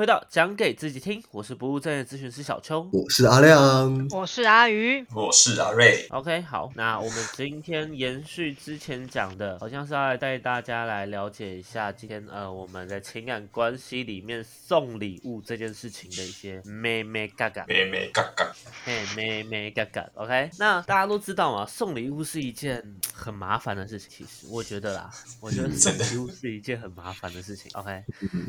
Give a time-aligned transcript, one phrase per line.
[0.00, 2.88] 回到讲给自己听，我是不务正业咨询师小邱。
[2.90, 4.08] 我是阿亮。
[4.08, 17.66] 我是阿鱼，我是阿瑞，OK，好，那我们今天延续之前讲的，好像是要来带大家来了解一下今天呃我们在情感关系里面送礼物这件事情的一些咩咩嘎嘎。
[17.68, 18.50] 咩咩嘎嘎，
[18.86, 20.48] 嘿，咩咩嘎嘎，OK。
[20.58, 24.08] 那大家都知道嘛，送礼物是一件很麻烦的事情。
[24.10, 25.10] 其实我觉得啦，
[25.42, 27.70] 我觉得送礼物是一件很麻烦的事情。
[27.74, 28.02] OK，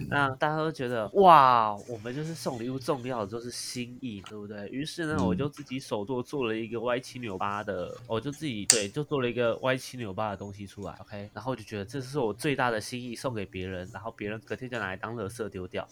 [0.10, 1.41] 那大家都觉得哇，
[1.88, 4.68] 我们就是送礼物重要的就是心意，对不对？
[4.70, 10.94] 于是呢，我就自己手做做了一个歪七扭八的，我就自己对，就做了一个歪七扭八的东西出来。
[11.02, 15.88] OK，然后我就觉得这是我最大的心意，送给别人，然后别人隔天就拿来当垃圾丢掉。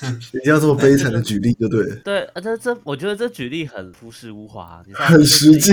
[0.00, 5.72] 对一定要这么悲惨的举例就对了， 对，啊，这这，我觉得这举例很朴实无华，你知道，很实际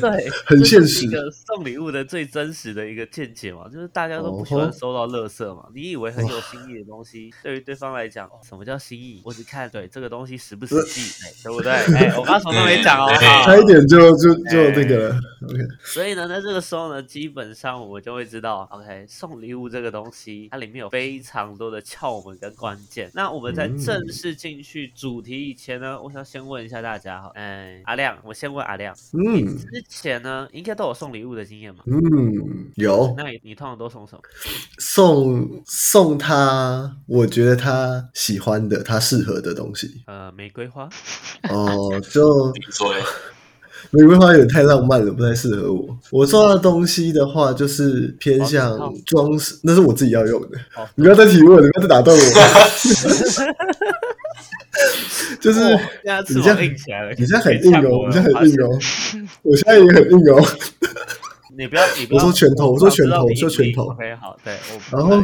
[0.00, 5.66] 对， 很现实个送礼物的最真实的一个见解嘛，就是大家都不喜欢收到垃圾嘛。
[5.74, 9.22] 你以为很有心意的东西，对于对方来讲，哦什么叫心意？
[9.24, 11.72] 我只看对这个东西实不实际，哎，对不对？
[11.72, 13.12] 哎，我刚刚什么都没讲哦。
[13.16, 15.20] 差一点就就就那个了。
[15.46, 23.10] OK，所以呢，在这个时候呢，基本上我们就会知道，OK，送礼物这个东西，它里面有非常多的窍门跟关键。
[23.14, 31.84] 那我们在正式进去主题以前呢，我想先问一下大家哈，哎，阿亮，我先问阿亮，嗯之前呢应该都有送礼物的经验嘛？
[31.86, 34.22] 嗯，有那你你通常都送什么？
[34.78, 40.02] 送送他，我觉得他喜欢的、他适合的东西。
[40.06, 40.88] 呃，玫瑰花。
[41.50, 42.52] 哦， 就
[43.90, 45.98] 玫瑰花有点太浪漫了，不太适合我。
[46.10, 50.58] 我送他的东西的话，就是偏向哦装饰，那是我自己要用的。
[50.76, 52.22] 哦，你不要再提问，你不要再打断我。
[55.40, 55.60] 就是
[56.28, 58.78] 你这样硬起来了，你这样很硬哦，你这样很硬哦，
[59.42, 60.44] 我现在也很硬哦。
[61.56, 62.18] 你不要，你不要。
[62.18, 64.54] 我说拳头我说拳头我我说拳头 OK，好，对，
[64.90, 65.16] 我然后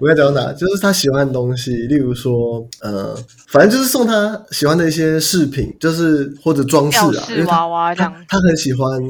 [0.00, 0.52] 我要讲到哪？
[0.52, 3.16] 就是他喜欢的东西，例如说，呃，
[3.48, 8.24] 反正就是送他喜欢的一些饰品，就是或者装饰啊，因为他饰娃娃这他样。
[8.28, 9.00] 他很喜欢，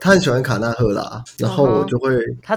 [0.00, 2.10] 他很喜欢卡纳赫拉，然后我就会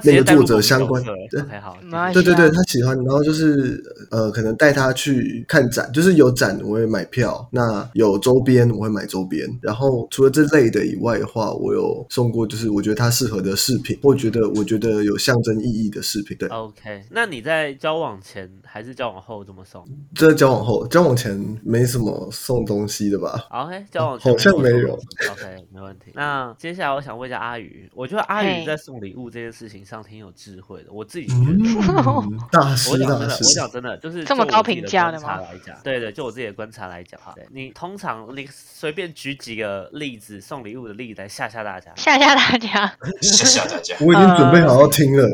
[0.04, 1.78] 那个作者相关对 OK，好，
[2.14, 24.94] 对对他喜欢，然后就是呃，可能带他去看展，就是有展我会买票，那有周边我会买周边，然后除了这类的以外的话，我有送过就是我觉得他适合的饰品，我觉得我觉得有象征意义的饰品，对，OK，那你在交往前还是交往后这么送这交往后，交往前没什么送东西的吧？？OK，交往前好像送没有
[25.32, 26.12] OK，没问题。
[26.14, 31.46] 那接下来我想问一下阿宇，我觉得阿宇在送礼物这件事情上挺有智慧的，我自己觉得。
[31.46, 41.92] 嗯， 大我师大讲真的，我师，讲真的，就是这么高评价的吗来讲，对对，就我自己的观察来讲，哈，你通常你随便举几个例子，送礼物的例子来吓吓大家。
[41.96, 42.98] 吓吓大家，
[44.00, 45.28] 我已经准备好要听了。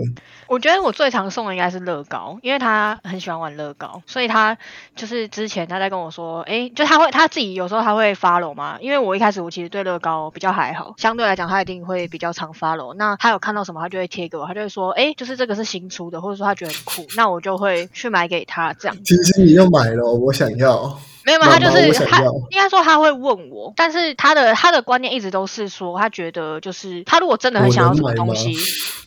[0.47, 4.57] 我觉得我最常送的应该是乐高，因为他很喜欢玩乐高，所以他
[4.97, 12.93] 就是之前他在跟我说，诶，就他会他自己有时候他会 follow 嘛，因为我一开始我其实对乐高比较还好，相对来讲他一定会比较常 follow。
[12.95, 18.97] 那他有看到什么，他就会贴给我，他就会说，诶，就是这个是新出的，或者说他觉得很酷，那我就会去买给他这样。
[19.05, 20.99] 其实你要买了，我想要。
[21.23, 28.55] 没有没有，他就是他应该说他会问我，但是他的他的观念一直都是说，他觉得就是他如果真的很想要什么东西，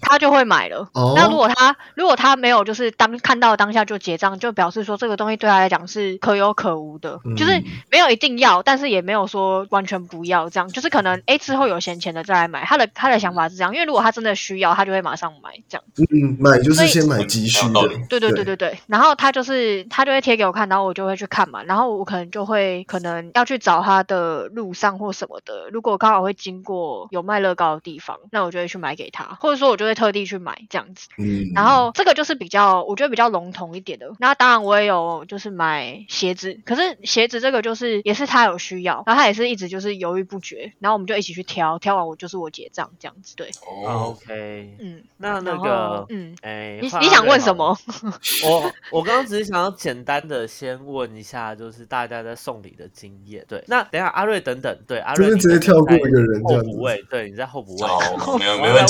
[0.05, 0.89] 他就会买了。
[0.93, 1.15] 哦。
[1.17, 12.65] 那如果他如果他没有就是当看到当下就结账，就表示说这个东西对他来讲是可有可无的，就是嗯没有一定要，但是也没有说完全不要这样，就是可能哎之后有闲钱的再来买。
[12.65, 15.85] 他的他的想法是这样，因为如果他真的需要，他就会马上买这样。
[16.11, 17.81] 嗯，买就是先买急需的。
[18.09, 31.09] 对对对对对，然后他就是他就会贴给我看，然后我就会去看嘛，然后我可能就会可能要去找他的路上或什么的，如果刚好会经过有卖乐高的地方，那我就会去买给他，或者说我就会特地去买这样子。
[31.19, 34.11] 嗯，然后这个就是比较，我觉得比较笼统一点的。
[34.19, 43.37] 那当然我也有就是买鞋子，可是鞋子这个就是也是他有需要，然后他也是一直就是犹豫不决，然后我们就一起去挑，挑完我就是我结账这样子。
[43.37, 47.77] 对，哦，OK，嗯，那那个，嗯，哎，你你想问什么？
[48.45, 53.45] 我我刚刚只是想要简单的先问一下，就是大家在送礼的经验。
[53.49, 57.85] 对，那等一下阿瑞等等，对阿瑞就是直接跳过一个人这样子候补位，对，你在后补位。
[58.19, 58.87] 好，没有没问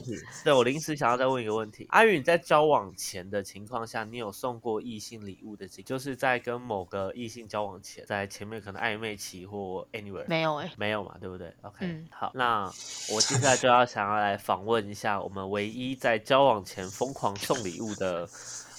[0.00, 0.14] 题。
[0.44, 12.06] 对我临时想要再问一个问题，阿宇，你在交往前的情况下，你有送过异性礼物的经，就是在跟某个异性交往前，在前面可能暧昧期或 anywhere 没有哎、没有嘛，对不对？OK，、嗯。
[12.10, 12.66] 好，那
[13.10, 18.28] 我接下来就要想要来访问一下我们唯一在交往前疯狂送礼物的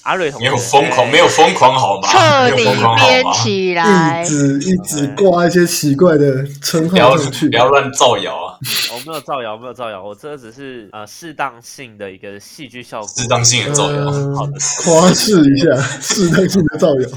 [0.06, 2.08] 阿瑞同学没有疯狂，哎没有疯狂好吗？
[2.08, 3.34] 彻底没有疯狂好编吗？
[3.34, 4.28] 起来一。
[4.28, 7.56] 直一直挂一些奇怪的称号上去不。
[7.56, 8.60] 要乱造谣啊！
[8.94, 14.54] 我没有造谣，没有造谣，我这只是呃适当性的一个戏剧效果，适当性的造谣嗯好的
[14.84, 17.10] 夸饰一下，适当性的造谣。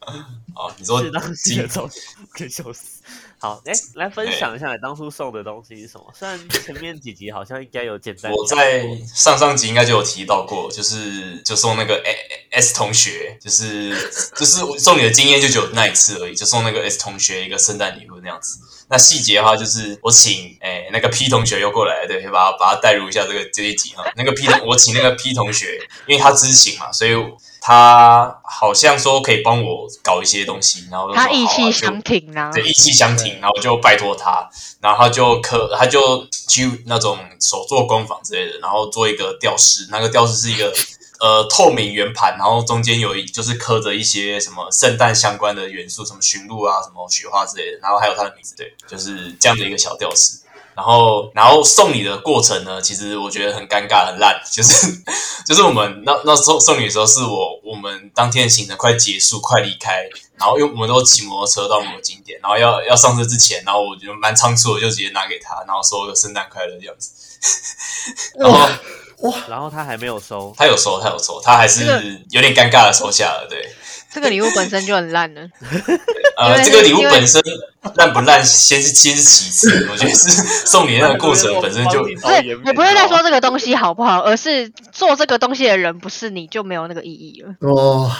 [0.56, 0.72] 啊！
[0.78, 1.90] 你说适当性的造谣，
[2.32, 2.99] 可以笑死。
[3.40, 6.12] 好，哎、来分享一下你当初送的东西是什么？
[6.14, 12.02] 虽然前面几集好像应该有简单我在上上集应该就有提到过，就是就送那个
[12.50, 13.96] S 同学，就是
[14.36, 18.60] 就是我送你的经验就只有那一次而已，就送那个 S 同学一个圣诞礼物那样子。
[18.90, 24.04] 那细节的话，就是我请诶、那个 P 同学又过来，对，把他把他带入一下这个这一集哈。
[24.16, 27.12] 那个 P 同我请那个 P 同学，因为他知情嘛，所以
[27.60, 34.48] 他好像说可以帮我搞一些东西，然后他意气相挺啊，对，意气相挺，然后就拜托他，
[34.80, 40.72] 然后他就刻，他就去那种手做工坊之类的，然后做一个吊饰，那个吊饰是一个
[41.20, 50.38] 呃透明圆盘，然后中间有一就是刻着一些什么圣诞相关的元素，什么驯鹿啊，什么雪花之类的，然后还有他的名字，对，就是这样的一个小吊饰。
[50.74, 54.86] 然后，然后送礼的过程呢，其实我觉得很尴尬、很烂， 就是
[55.46, 60.08] 就是我们那那时候送礼的时候，是我我们当天的行程快结束、快离开，
[60.38, 67.10] 然后因为我们都骑摩托车到某个景点，然后要要上车之前，然后我觉得蛮仓促的，就直接拿给他，然后说个圣诞快乐这样子。
[68.38, 68.58] 然后
[69.22, 71.84] 哇然后他还没有收，他有收，他有收，他还是
[72.30, 73.46] 有点尴尬的收下了。
[73.50, 73.74] 对，
[74.12, 75.42] 这个礼物本身就很烂了。
[76.36, 77.42] 呃，这个礼物本身
[77.96, 80.30] 烂不烂，先是先是其次，我觉得是
[80.66, 87.54] 送礼那个过程本身就不是，导演也不是在说这个东西好不好，而是做这个东西的人不是你就没有那个意义了。
[87.60, 88.10] 哦，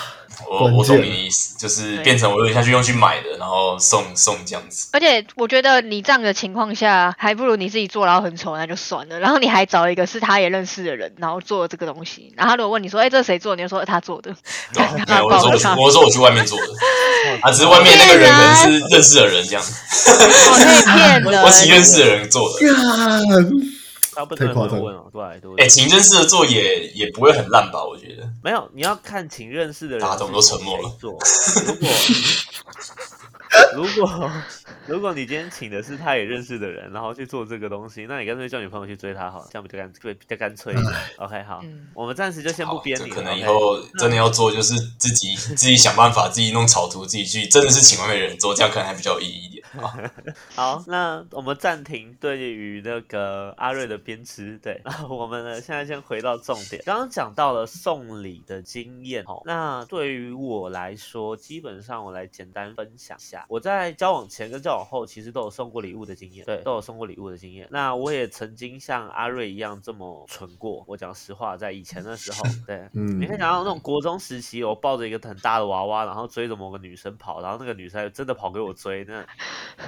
[0.49, 4.89] 我我关键懂你的意思，就是对变成我有点下去用去买的，然后送送这样子。
[4.93, 9.19] 而且我觉得你这样的情况下，还不如你自己做，然后很丑，那就算了。
[9.19, 12.33] 然后你还找一个是他也认识的人，然后做这个东西。
[12.37, 14.35] 然后他如果问你说：“哎、这谁做？”你就说他做的。
[14.73, 14.85] 对
[15.23, 16.67] 我说我去，我说我去外面做的，
[17.43, 19.63] 啊，只是外面那个人可能是认识的人这样，
[20.09, 21.43] 我可以骗人。
[21.43, 22.59] 我请认识的人做的。
[24.15, 27.85] 干大部分太夸张人会问哦，对对哎，请认识的做也也不会很烂吧？
[27.85, 28.29] 我觉得。
[28.43, 31.19] 没有，你要看请认识的人大家都都沉默了做。
[31.67, 31.91] 如果
[33.75, 34.31] 如果
[34.87, 40.95] 如果你今天请的是他也认识的人，然后去做这个东西，那你干脆叫你朋友去追他好了，这样比较干脆，比较干脆一点。
[41.19, 43.15] OK，好，嗯我们暂时就先不，编你了。
[43.15, 49.60] 可能以后真的要做，就是自己自己想办法，自己弄草图，自己去，真的是请外面的人做，这样可能还比较有意义一点。
[49.79, 50.13] 啊
[50.55, 67.69] 好，那我们暂停对于那个阿瑞的编织，对，那 我们呢现在先回到重点，刚刚讲到了送礼的经验哦，那对于我来说，基本上我来简单分享一下，我在交往前跟交往后其实都有送过礼物的经验，对，都有送过礼物的经验。
[67.71, 73.21] 那我也曾经像阿瑞一样这么蠢过，我讲实话，在以前的时候，对，嗯。
[73.21, 79.25] 你可以想到那种国中时期，我抱着一个很大的娃娃，然后追着某个女生跑，然后那个女生还真的跑给我追，那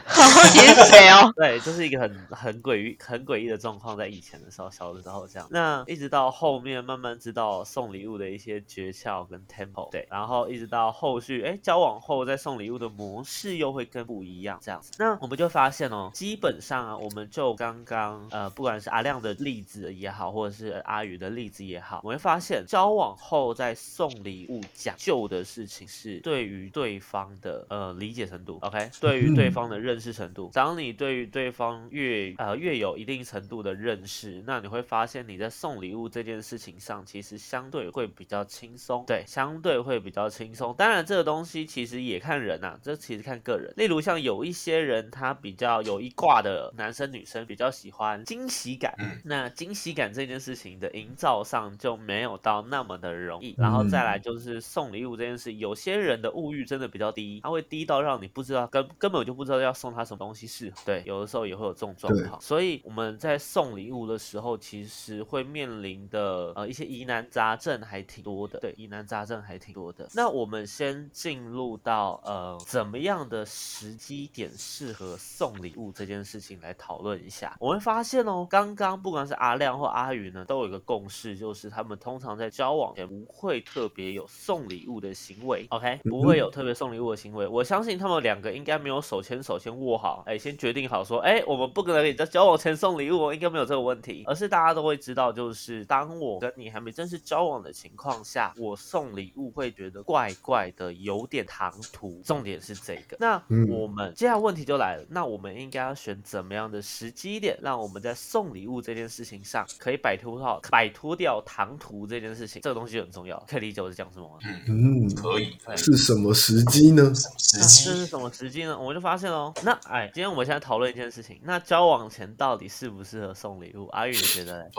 [0.04, 1.32] 好你是谁哦？
[1.36, 5.46] 对，就是一个很很诡异、很诡异的状况，在以前的时候，小的时候这样。
[5.50, 14.92] 那一直到后面慢慢知道送礼物的一些诀窍跟 tempo，对，然后一直到后续，哎，交往后再送礼物的模式又会更不一样，这样子。
[14.98, 30.50] 那我们就发现哦，基本上啊，我们就刚刚呃，不管是阿亮的例子也好，或者是阿宇的例子也好，我们会发现交往后再送礼物讲究的事情是对于对方的呃理解程度，OK，对于对方的认识程度。
[30.52, 40.74] 当你对于对方越呃越有一定程度的认识，那你会发现你在送礼物这件事情上，其实相对会比较轻松，对，相对会比较轻松。
[40.76, 43.72] 当然，这个东西其实也看人呐、这其实看个人。
[43.76, 53.54] 例如像有一些人，他比较有一挂的男生女生比较喜欢惊喜感，嗯那惊喜感这件事情的营造上就没有到那么的容易。
[53.58, 60.77] 然后再来就是送礼物这件事，有些人的物欲真的比较低，他会低到让你不知道根根本就不知道要送他什么东西适合。
[60.85, 62.41] 对，有的时候也会有这种状况。
[62.41, 68.59] 所以我们在送礼物的时候，其实会面临的呃一些疑难杂症还挺多的。
[68.61, 70.09] 对，疑难杂症还挺多的。
[70.15, 77.56] 那我们先进入到呃怎么样的时机点适合送礼物这件事情来讨论一下。
[77.59, 85.67] 我会发现哦，刚刚不管是阿亮或阿宇呢，都有一个共识，就是他们通常在交往前不会特别有送礼物的行为。
[85.71, 87.47] OK，不会有特别送礼物的行为。
[87.47, 102.20] 我相信他们两个应该没有手牵手先握好，哎，先决定好说，哎，我们不可能你在交往前送礼物，应该没有这个问题，而是大家都会知道，就是当我跟你还没正式交往的情况下，我送礼物会觉得怪怪的，有点唐突。
[102.25, 114.39] 重点是这个，那我们接下来问题就来了，那我们应该要选怎么样的时机点，让我们在送礼物这件事情上可以摆脱到摆脱掉唐突这件事情，这个东西很重要，可以理解我在讲什么吗？
[114.69, 115.56] 嗯，可以。
[115.77, 117.13] 是什么时机呢？
[117.15, 118.79] 时机这是什么时机呢？
[118.79, 123.89] 我就发现喽，那哎，今天我们现在讨论一件事情，那交往前到底适不适合送礼物？
[123.89, 124.70] 阿玉你觉得？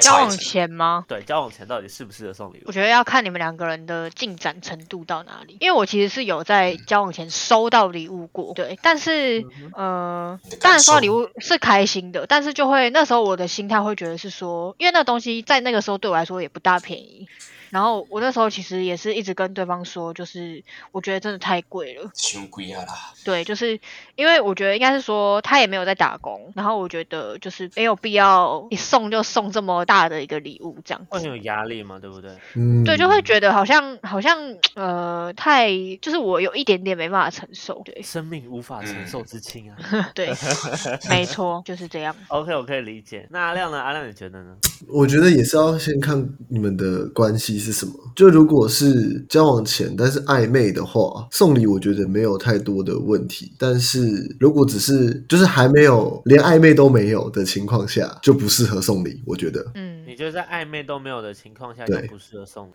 [0.00, 1.04] 交往前吗？
[1.06, 2.62] 对，交往前到底适不适合送礼物？
[2.66, 17.28] 我觉得要看你们两个人的进展程度到哪里，因为我其实是有在交往前收到礼物过，对，但是呃，当然收到礼物是开心的，但是就会那时候我的心态会觉得是说，因为那东西在那个时候对我来说也不大便宜。
[17.70, 20.62] 然后我那时候其实也是一直跟对方说，就是
[20.92, 22.94] 我觉得真的太贵了，太贵啊啦。
[23.24, 23.78] 对，就是
[24.16, 32.30] 因为我觉得应该是说他也没有在打工，然后我觉得就是没有必要一送就送这么大的一个礼物，这样子会很有压力嘛，对不对？
[32.54, 34.38] 嗯，对，就会觉得好像好像
[34.74, 39.76] 呃太就是我有一点点没办法承受，对，生命无法承受之轻啊，
[40.14, 40.32] 对，
[41.08, 42.16] 没错，就是这样。
[42.28, 43.28] OK，我可以理解。
[43.30, 43.80] 那阿亮呢？
[43.80, 44.56] 阿亮你觉得呢？
[44.88, 47.59] 我觉得也是要先看你们的关系。
[47.60, 47.92] 是什么？
[48.16, 53.52] 就如果是交往前，但是暧昧的话，送礼我觉得没有太多的问题。
[53.58, 59.20] 但是如果只是就是还没有连暧昧都没有的情况下，就不适合送礼。
[59.24, 62.68] 我觉得，嗯，你觉得在暧昧都没有的情况下就不适合送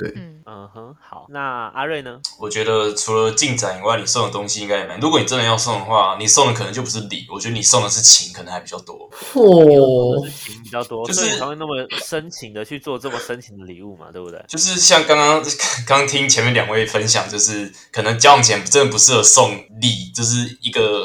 [0.46, 1.26] 嗯哼，好。
[1.30, 2.22] 那阿瑞呢？
[2.40, 4.98] 我觉得除了进展以外，你送的东西应该也蛮。
[5.02, 9.10] 如果你真的要送的话，你送的可能就不是礼，我觉得你送的是情，可能还比较多。
[9.34, 11.76] 哦，情比较多，就是才会那么
[12.06, 14.42] 深情的去做这么深情的礼物嘛，对不对？
[14.48, 14.80] 就是。
[14.80, 15.44] 像刚刚
[15.86, 21.04] 刚听前面两位分享，就是可能交往前真的不适合送礼，就是一个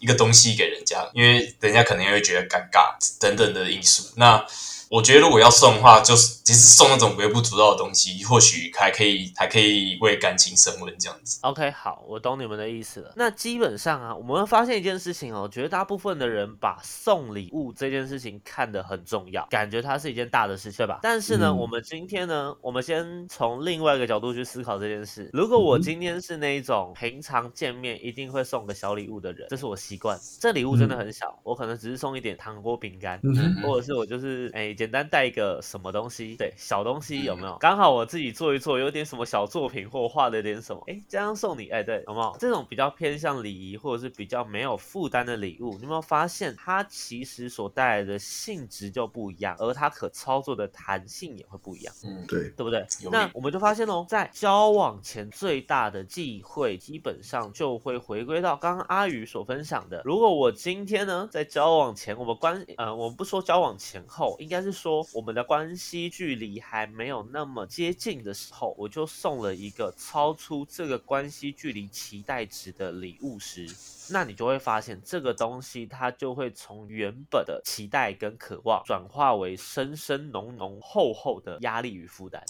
[0.00, 4.14] 一个东西给人家，因为人家可能也会觉得尴尬等等的因素。
[4.16, 4.42] 那
[4.88, 11.40] 我觉得如果要送的话，就是其实送那种微不足道的东西，或许还可以，还可以为感情升温这样子。
[11.42, 13.12] OK，好，我懂你们的意思了。
[13.16, 21.00] 那基本上啊，我们会发现一件事情哦，我觉得大部分的人把送礼物这件事情看得很重要，感觉它是一件大的事情，对吧？
[21.02, 25.28] 但是呢，我们今天呢，我们先从另外一个角度去思考这件事。
[25.32, 30.16] 如果我今天是那一种平常见面一定会送个小礼物的人，这是我习惯。
[30.40, 33.20] 这礼物真的很小，我可能只是送一点糖果、饼干，
[33.64, 34.75] 或者是我就是哎。
[34.76, 37.56] 简单带一个什么东西，对，小东西有没有？
[37.58, 42.36] 刚好我自己做一做，有点什么小作品，或画了点什么，哎，这样送你，哎，对，有没有？
[42.38, 51.94] 这种比较偏向礼仪，或者是比较没有负担的礼物，你有没有发现它其实所带来的性质就不一样，而它可操作的弹性也会不一样。
[52.04, 52.86] 嗯，对，对不对？
[53.10, 60.02] 那我们就发现哦，在交往前最大的忌讳，基本上就会回归到刚刚阿宇所分享的。
[60.04, 64.65] 如果我今天呢，在交往前，我们关，呃，我们不说交往前后，应该是。
[64.66, 73.68] 是说我们的关系距离还没有那么接近的时候，我就送了一个超出这个关系距离期待值的礼物时，
[74.10, 82.44] 那你就会发现这个东西它就会从原本的期待跟渴望转化为深深浓浓厚厚的压力与负担。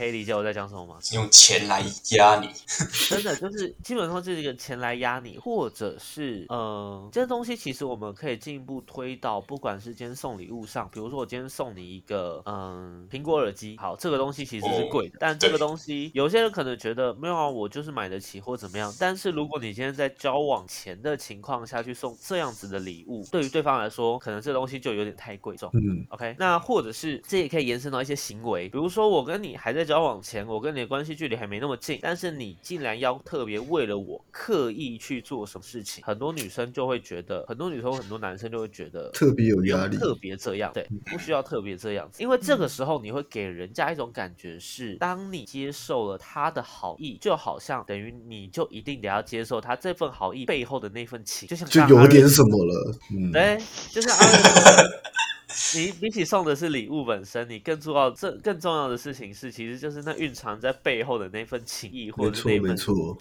[0.00, 0.98] 可以理解我在讲什么吗？
[1.12, 2.48] 用钱来压你，
[3.10, 18.90] 真的就是基本上就是一个钱来压你，或者是嗯，这些东西其实我们可以进一步推到，不管是今天送礼物上，比如说我今天送你一个嗯苹果耳机，好，这个东西其实是贵的，但这个东西有些人可能觉得没有啊，我就是买得起或怎么样。
[18.98, 25.68] 但是如果你今天在交往前的情况下去送这样子的礼物，对于对方来说，可能这东西就有点太贵重。
[25.74, 29.89] 嗯，OK，那或者是这也可以延伸到一些行为，比如说我跟你还在。
[29.90, 54.16] 交往前，我跟你的关系距离还没那么近，但是你竟然要特别为了我刻意去做什么事情，很多女生就会觉得，很多女生、很多男生就会觉得特别有压力，特别这样，对，不需要特别这样子，因为这个时候你会给人家一种感觉是，当你接受了他的好意，就好像等于你就一定得要接受他这份好意背后的那份情，就像就有点什么了，嗯，对，就是阿
[55.74, 62.76] 你比起送的是礼物本身，你更重要这更重要的事情是，其实就是那蕴藏在背后的那份情谊，或者那份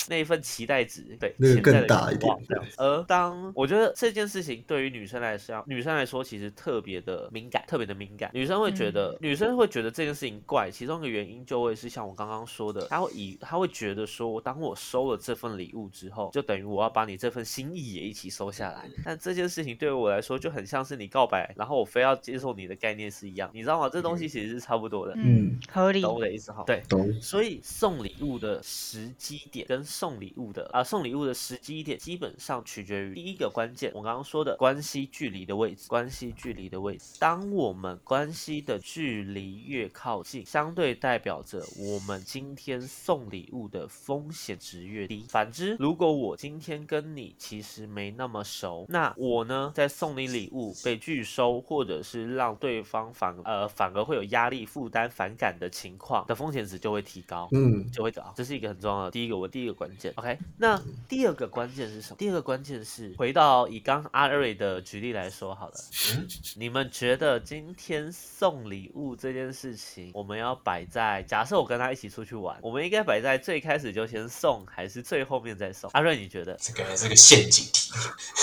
[0.07, 2.31] 那一份期待值，对，那个更大一点。
[2.77, 8.29] 而当我觉得这件事情对于女生来说，女生来说其实特别的敏感，特别的敏感。
[8.33, 18.87] 女生会觉得，女生会觉得这件事情怪，其中一个原因就会是像我刚刚说的，她会以她会觉得说，当我收了这份礼物之后，就等于我要把你这份心意也一起收下来。
[19.03, 22.18] 但这件事情对于我来说就很像是你告白，然后我非要。
[22.21, 23.89] 接受你的概念是一样，你知道吗？
[23.89, 26.01] 这东西其实是差不多的，嗯，合理。
[26.01, 26.63] 懂我的意思哈？
[26.65, 26.81] 对。
[26.87, 27.11] 懂。
[27.21, 35.87] 所以送礼物的时机点跟送礼物的啊送礼物的时机点，基本上取决于第一个关键，我刚刚说的关系距离的位置。
[35.87, 45.25] 关系距离的位置，当我们关系的距离越靠近，相对代表着我们今天送礼物的风险值越低。
[45.29, 57.47] 反之，如果我今天跟你其实没那么熟，那我呢在送你礼物被拒收，或者是让对方反呃反而会有压力、负担、反感的情况的风险值就会提高。
[57.51, 60.11] 嗯，就会高，这是一个很重要的第一个，我第一个关键。
[60.15, 62.15] OK，那第二个关键是什么？
[62.17, 65.75] 第二个关键是回到以刚阿瑞的举例来说好了，
[66.15, 75.89] 嗯 你们觉得今天送礼物这件事情，我们要摆在假设我跟他一起出去玩，我们应该摆在最开始就先送，还是最后面再送？
[75.93, 76.55] 阿瑞，你觉得？
[76.59, 77.91] 这个是个陷阱题，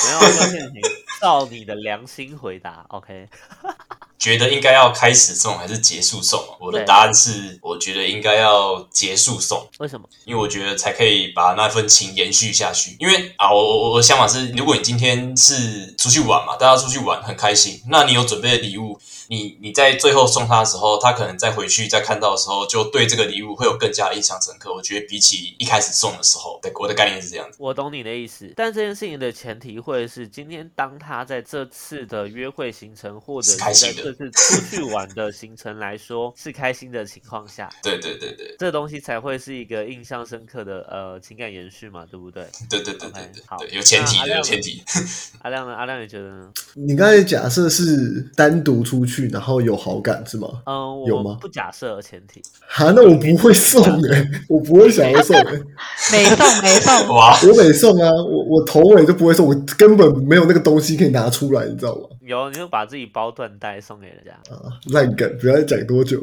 [0.04, 0.82] 没有这个陷阱，
[1.20, 2.84] 照你的良心回答。
[2.88, 3.28] OK，
[4.18, 6.42] 觉得应该要开始送还是结束送？
[6.58, 9.68] 我的答案是，我觉得应该要结束送。
[9.78, 10.08] 为什么？
[10.24, 12.96] 因为我觉得才可以把那份情延续下去。
[12.98, 18.98] 因为啊，我我我的想法是，如果你今天是出去玩嘛，大家出去玩很开心，那你有准备的礼物，
[19.28, 24.72] 你你在最后送他的时候，他可能再回去再看到的时候，就对这个礼物会有更加印象深刻。
[24.72, 27.56] 我觉得比起一开始送的时候，对我的概念是这样子。
[27.60, 42.44] 我懂你的意思，但这件事情的前提会是，今天当他在这次的约会行程，或者是在是开心的这次出去玩的行程来说是开心的情况下， 对对对对这东西才会是一个印象深刻的呃情感延续嘛，对不对？
[42.68, 44.82] 对对对对对对，有前提的，有前提。
[45.42, 45.74] 阿亮呢？
[45.74, 46.52] 阿亮你觉得呢？
[46.74, 50.48] 你刚才假设是单独出去，然后有好感是吗？
[50.66, 55.44] 嗯，有吗不假设前提，哈，那我不会送哎、 我不会想要送哎、
[56.12, 62.08] 没送没送， 哇，我没送啊，我我头尾都不会送，我根本没有那个东西可以拿出来，你知道吗？
[62.20, 66.20] 有你就把自己包缎带送给人家，啊，烂梗，不要再讲多久。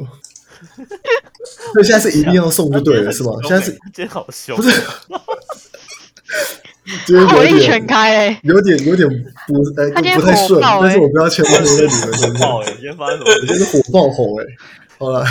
[1.73, 3.31] 所以现在是一定要送就对了，是吗？
[3.43, 4.69] 现在是真好凶，不是
[7.29, 9.07] 火力全开哎、有点有点
[9.47, 12.71] 不哎他不太顺，但是我不要牵拖在你们身上，爆哎！
[12.73, 13.41] 今天发生什么事？
[13.41, 14.45] 我就是火爆红哎、
[14.97, 15.25] 好了，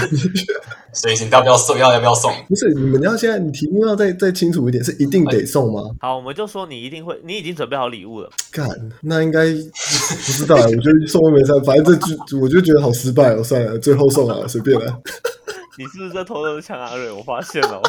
[0.92, 1.78] 所以你要不要送？
[1.78, 2.32] 要要不要送？
[2.48, 5.82] 不是你们要现在你题目要再再清楚一点，是一定得送吗？
[6.00, 8.30] 好，我们就说你一定会，你已经准备好礼物了。
[8.50, 8.68] 干，
[9.00, 15.00] 那应该不知道欸，我觉得送都没送，反正这句我就觉得好失败哦，算了，最后送了，随便了。
[15.78, 17.10] 你是不是在偷偷抢阿瑞？
[17.10, 17.80] 我发现了，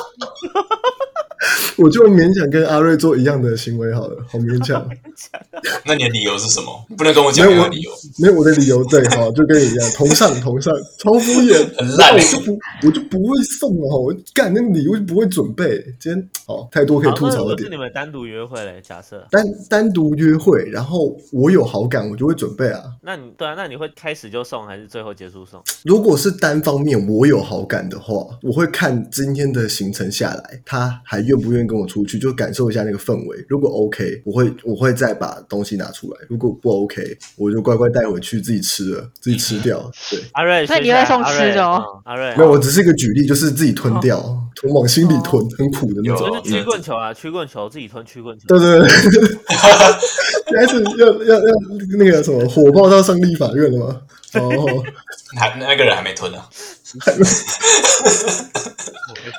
[1.77, 4.87] 我就勉强跟阿瑞做一样的行为好了，好勉强。
[5.85, 6.85] 那你的理由是什么？
[6.97, 7.91] 不能跟我讲没有我的理由。
[8.19, 15.83] 没有我的理由，对，好，就跟你一样， 同上同上，超敷衍，很烂我就不我就不会送了，我干那个礼物就不会准备。
[15.99, 17.77] 今天好太多可以，吐槽的点是你。
[17.77, 18.81] 们单独约会嘞？
[18.81, 22.81] 假设，单单独约会，然后我有好感，我就会准备啊。
[23.01, 25.61] 那你对啊，那你会开始就送，还是最后结束送？
[25.83, 33.45] 如果是单方面我有好感的话，我会看今天的行程下来，他还愿不愿意跟我出去，就感受一下那个氛围。
[33.47, 39.91] 如果 OK，我会我会再把东西拿出来；如果不 OK，我就乖乖带回去自己吃了，自己吃掉。
[40.09, 41.83] 对，阿瑞，所以你会送吃的哦。
[41.83, 42.01] 嗯。
[42.05, 44.19] 阿瑞，没有，我只是一个举例，就是自己吞掉，
[44.55, 46.29] 吞往心里吞，很苦的那有种。
[46.29, 48.45] 就是曲棍球啊，曲棍球自己吞曲棍球。
[48.47, 48.87] 对对对，
[50.47, 51.53] 现在是要要要
[51.97, 54.01] 那个什么火爆到上立法院了吗？
[54.39, 54.83] 哦，
[55.39, 56.37] 还那个人还没吞呢、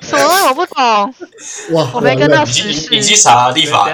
[0.02, 1.14] 什么我不懂，
[1.72, 3.88] 哇，我没跟到完了你去时事你你去查立法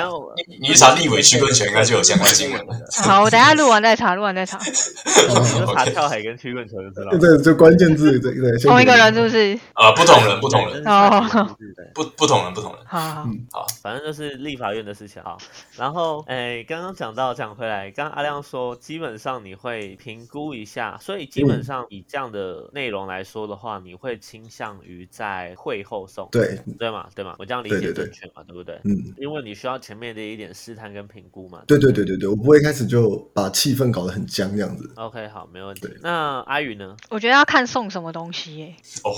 [0.49, 2.75] 你你去查立委区棍球应该就有相关新闻了。
[3.03, 4.59] 好，我等下录完再查，录完再查。
[5.75, 7.19] 查跳海跟曲棍球就知道了。
[7.19, 9.59] 对，就关键字，对对，同一个人是不是？
[9.75, 11.57] 呃，不同人，不同人，哦
[11.95, 12.81] 不不同人，不同人。
[12.87, 15.37] 好好好，反正就是立法院的事情啊。
[15.77, 27.09] 然后，哎，刚刚讲到讲回来，刚刚阿亮说，基本上你会评估一下，所以基本上以这样的内容来说的话，你会倾向于在会后送，对，对吗？
[27.15, 27.37] 对吗？
[27.39, 28.43] 我这样理解对对对正确嘛？
[28.47, 28.81] 对不对？
[28.85, 29.15] 嗯。
[29.19, 31.63] 因为你需要前面的一点试探跟评估嘛。
[31.67, 34.91] 对对对对对，我不会一开始就把气氛搞得很僵这样子。
[34.97, 35.89] OK，好，没问题。
[36.03, 36.97] 那阿宇呢？
[37.11, 38.75] 我觉得要看送什么东西耶。
[39.05, 39.11] 哦，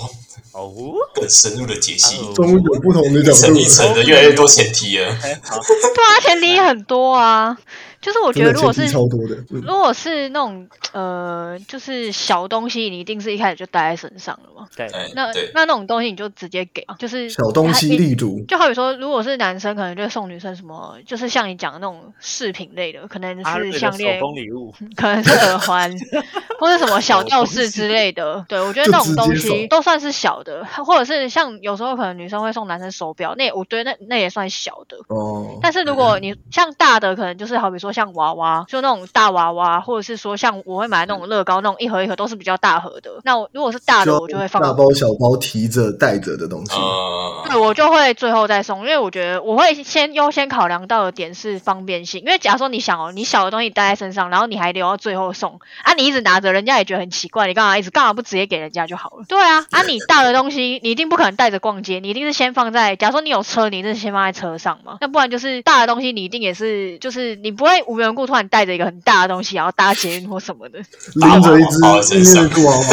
[0.53, 5.05] 哦， 更深入的解析，哦终于有不同的角度一层一，层的越来越多前提了。
[5.21, 7.57] 对啊，前提很多啊。
[8.03, 9.35] 就是我觉得如果是超多的。
[9.49, 14.67] 嗯如果是那种呃，就是小东西，你一定是一开始就带在身上了嘛。
[14.75, 25.91] 对，哎，那对，那那种东西你就直接给啊，就是小东西立足，就好比说，如果是男生，可能就送女生什么，就是像你讲的那种饰品类的，可能是项链，工礼物， 可能是耳环，
[26.59, 28.43] 或者什么小吊饰之类的。
[28.49, 34.97] 对我觉得那种东西都算是小的，或者是像有时候可能女生会送男生手表，那也我觉得那那也算小的。
[35.07, 43.11] 哦，但是如果你像大的，可能就是好比说像娃娃，就那种大娃娃，或者是说像我会买那种乐高那种一盒一盒都是比较大盒的。
[43.23, 46.73] 那我如果是大的，我就会放大包小包提着带着的东西。
[46.75, 52.21] 呃，对，我就会最后再送，因为我觉得我会先优先考量到的点是方便性。
[52.21, 59.25] 因为假如说你想哦，你小的东西带在身上，然后你还留到最后送，啊，你一直拿着，人家也觉得很奇怪，你干嘛一直干嘛不直接给人家就好了？
[59.27, 70.79] 对啊，啊，你大的东西你一定不可能带着逛街，你一定是先放在，假如说你有车，你一定是先放在车上嘛，那不然就是大的东西你一定也是，就是你不会无缘无故突然带着一个很大的东西，然后搭捷运或什么的，
[71.15, 71.79] 拎着一只
[72.15, 72.83] 面上的布娃娃，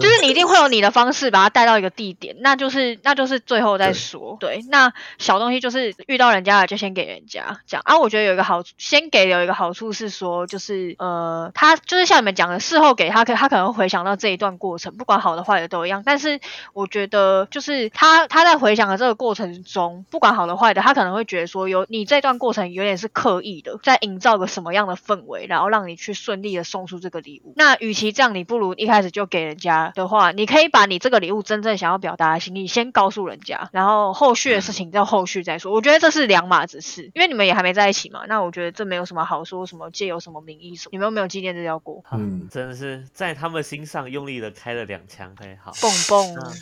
[0.00, 4.36] 就是你一定会有你的方式把它带到一个地点，那就是那就是最后再说。
[4.40, 7.98] 对，那小东西就是遇到人家了就先给人家这样啊。
[7.98, 16.02] 我觉得有一个好处，先给有一个好处是说，就是呃，他就是像你们讲的，事后给他可他可能会回想到这一段过程，不管好的坏的都一样。
[16.04, 16.40] 但是
[16.72, 27.52] 我觉得就是他他在回想的这个过程中，不管好的坏的，他可能会觉得说有你这段过程有点是刻意的，在营造个什么样的氛围，然后让你去顺利的送出这个礼物。
[27.56, 35.72] 那与其这样，你不如一开始就给人家的话，你可以把你这个礼物真正想要表达的心意先告诉人家，然后后续的事情在后续再说。
[35.72, 38.24] 我觉得这是两码子事，因为你们也还没在一起嘛。
[38.26, 42.04] 那我觉得这没有什么好说什么借由什么名义什么，你们有没有纪念这条过？
[42.12, 45.34] 嗯，真的是在他们心上用力的开了两枪。
[45.38, 46.52] 嘿，好，蹦蹦，嗯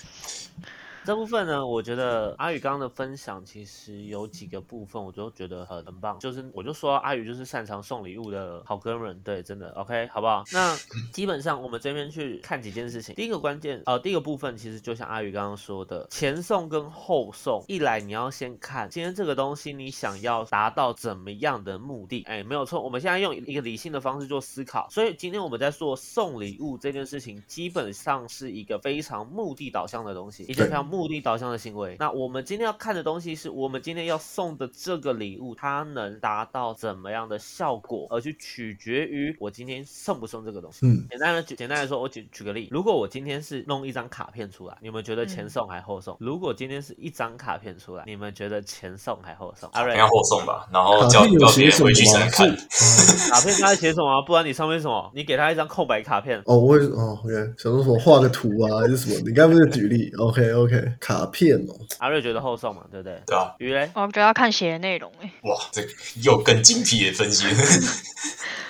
[1.05, 6.19] 这部分呢，我觉得阿宇刚刚的分享其实有几个部分，我都觉得很很棒。
[6.19, 10.43] 就是我就说阿宇就是擅长送礼物的好哥们，对，真的 OK 好不好？
[10.51, 10.75] 那
[11.13, 13.15] 基本上我们这边去看几件事情。
[13.15, 31.97] 第一个关键呃，第一个部分其实就像阿宇刚刚说的，前送跟后送，一来你要先看今天这个东西你想要达到怎么样的目的，哎，没有错，我们现在用一个理性的方式做思考，所以今天我们在做送礼物这件事情，基本上是一个非常目的导向的东西，一件非常目的导向的行为。
[31.99, 40.87] 那我们今天要看的东西是我们今天要送的这个礼物，它能达到怎么样的效果，而去取决于我今天送不送这个东西。
[40.87, 46.17] 嗯，简单的举简单来说，我举举个例，如果我今天是弄一张卡片出来，你们觉得前嗯送还后送？
[46.21, 49.69] 如果今天是一张卡片出来，你们觉得前送还后送？
[49.73, 52.33] 阿瑞应该后送吧，然后卡叫叫别人回去才能吗？
[52.33, 52.57] 看。
[52.71, 54.23] 是 卡片该写什么啊？
[54.27, 55.11] 不然你上面什么？
[55.15, 59.21] 你给他一张空白卡片，哦，我会哦，OK，想说什么画个图啊，还是什么？
[59.27, 63.21] 你刚刚不是举例？OK OK，卡片哦，阿瑞觉得后送嘛，对不对？
[63.27, 63.91] 对啊，鱼嘞？
[63.95, 65.89] 我觉得要看写的内容诶、哇，这个
[66.23, 67.47] 又更精辟的分析。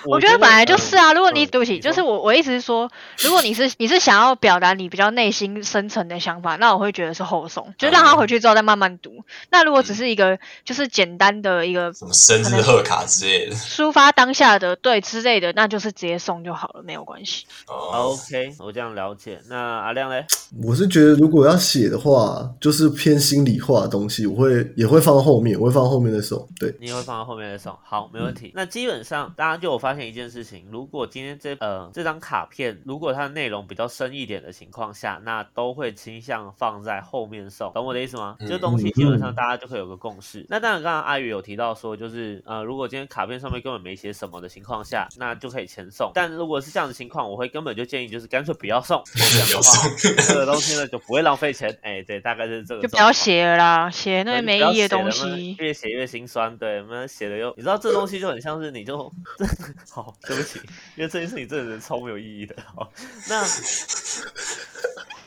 [0.07, 2.91] 我觉得本来就是啊，如果你嗯对不起，就是我我意思是说，
[3.23, 9.23] 如果你是你是想要表达你比较内心深层的想法，那我会觉得是后送，就让他回去之后再慢慢读。
[9.49, 13.55] 那如果只是一个就是简单的一个什么生日贺卡之类的。
[13.55, 17.47] 抒发当下的对之类的，那就是直接送就好了，没有关系。
[17.67, 19.41] 哦，OK，我这样了解。
[19.49, 20.23] 那阿亮嘞？
[20.63, 26.47] 我是觉得如果要写的话，就是偏心理化的东西，我会也会放到后面，我会放到后面再送。
[26.59, 28.51] 对，你也会放到后面再送，好，没问题。
[28.53, 38.35] 那基本上大家就有发现一件事情，如果今天这呃这张卡片，如果它的内容比较深一点的情况下，那都会倾向放在后面送，懂我的意思吗？
[38.39, 40.45] 嗯这东西基本上大家就会有个共识。
[40.47, 46.11] 那当然，刚刚阿宇有提到说，就是呃，如果今天卡片上面根本没写什么的情况下，那就可以前送。
[46.13, 49.89] 但如果是这样的情况，我会根本就建议就是干脆不要送， 这样的话，
[50.27, 51.75] 这个东西呢就不会浪费钱。
[51.81, 53.11] 哎，对，大概就是这个就不要。
[53.15, 55.55] 写了啦，写那些没意义的东西。
[55.57, 56.55] 越写越心酸。
[56.57, 58.97] 对，我们写的又，你知道这东西就很像是你就，
[59.89, 60.59] 好，对不起，
[60.95, 62.55] 因为这件事情真的是超没有意义的。
[62.75, 62.91] 好，
[63.29, 63.41] 那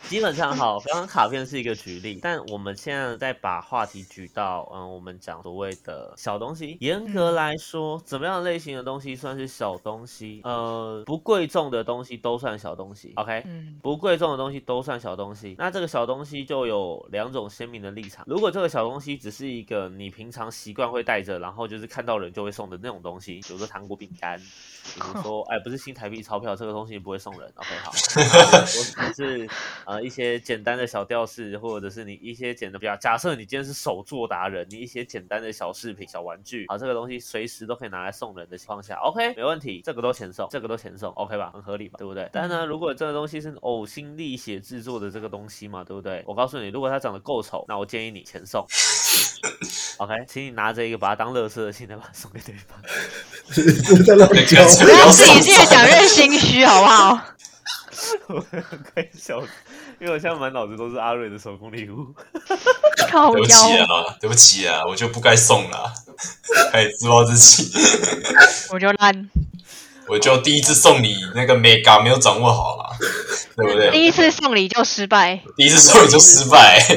[0.08, 6.78] 基本上好，刚刚卡片是一个举例，但我们现在再把话题举到，嗯，我们讲所谓的小东西。
[6.80, 10.40] 严格来说，怎么样类型的东西算是小东西？
[10.44, 13.12] 呃，不贵重的东西都算小东西。
[13.16, 15.54] OK，嗯，不贵重的东西都算小东西。
[15.58, 18.24] 那这个小东西就有两种鲜明的立场。
[18.26, 24.38] 如果这个小东西只是一个你平常习惯会带着，然后就是看到人就会送的那种东西，比如说糖果、饼干，
[24.94, 27.52] 比如说哎，不是新台币钞票，这个东西不会送人。
[27.56, 27.92] OK，好，
[28.56, 29.48] 我只是
[29.84, 42.28] 呃一些简单的小吊饰，或者是你一些简单比较，假设你今天是手作达人，你一些简单的小饰品、小玩具，好，这个东西随时都可以拿来送人的情况下，OK，没问题，这个都钱送，这个都钱送，OK 吧，很合理吧，对不对？
[42.32, 46.22] 但是呢，如果这个东西是呕心沥血制作的这个东西嘛，对不对？
[46.26, 48.66] 我告诉你，如果它长得够丑，那我建议你钱送。
[49.98, 52.78] OK，请你拿着一个把它当乐色的心态把它送给对方。
[53.48, 57.20] 不要自己越讲越心虚，好不好？
[58.28, 59.48] 我快笑死，
[60.00, 62.06] 因为我现在满脑子都是阿瑞的手工礼物。
[63.10, 65.92] 靠对不起腰，啊，对不起啊，我就不该送了，
[66.72, 67.70] 开始自暴自弃。
[68.70, 69.30] 我就烂。
[70.08, 72.90] 我就第一次送你那个 mega 没有掌握好啦，
[73.56, 73.90] 对不对？
[73.90, 76.96] 第一次送礼就失败，第一次送你就失败对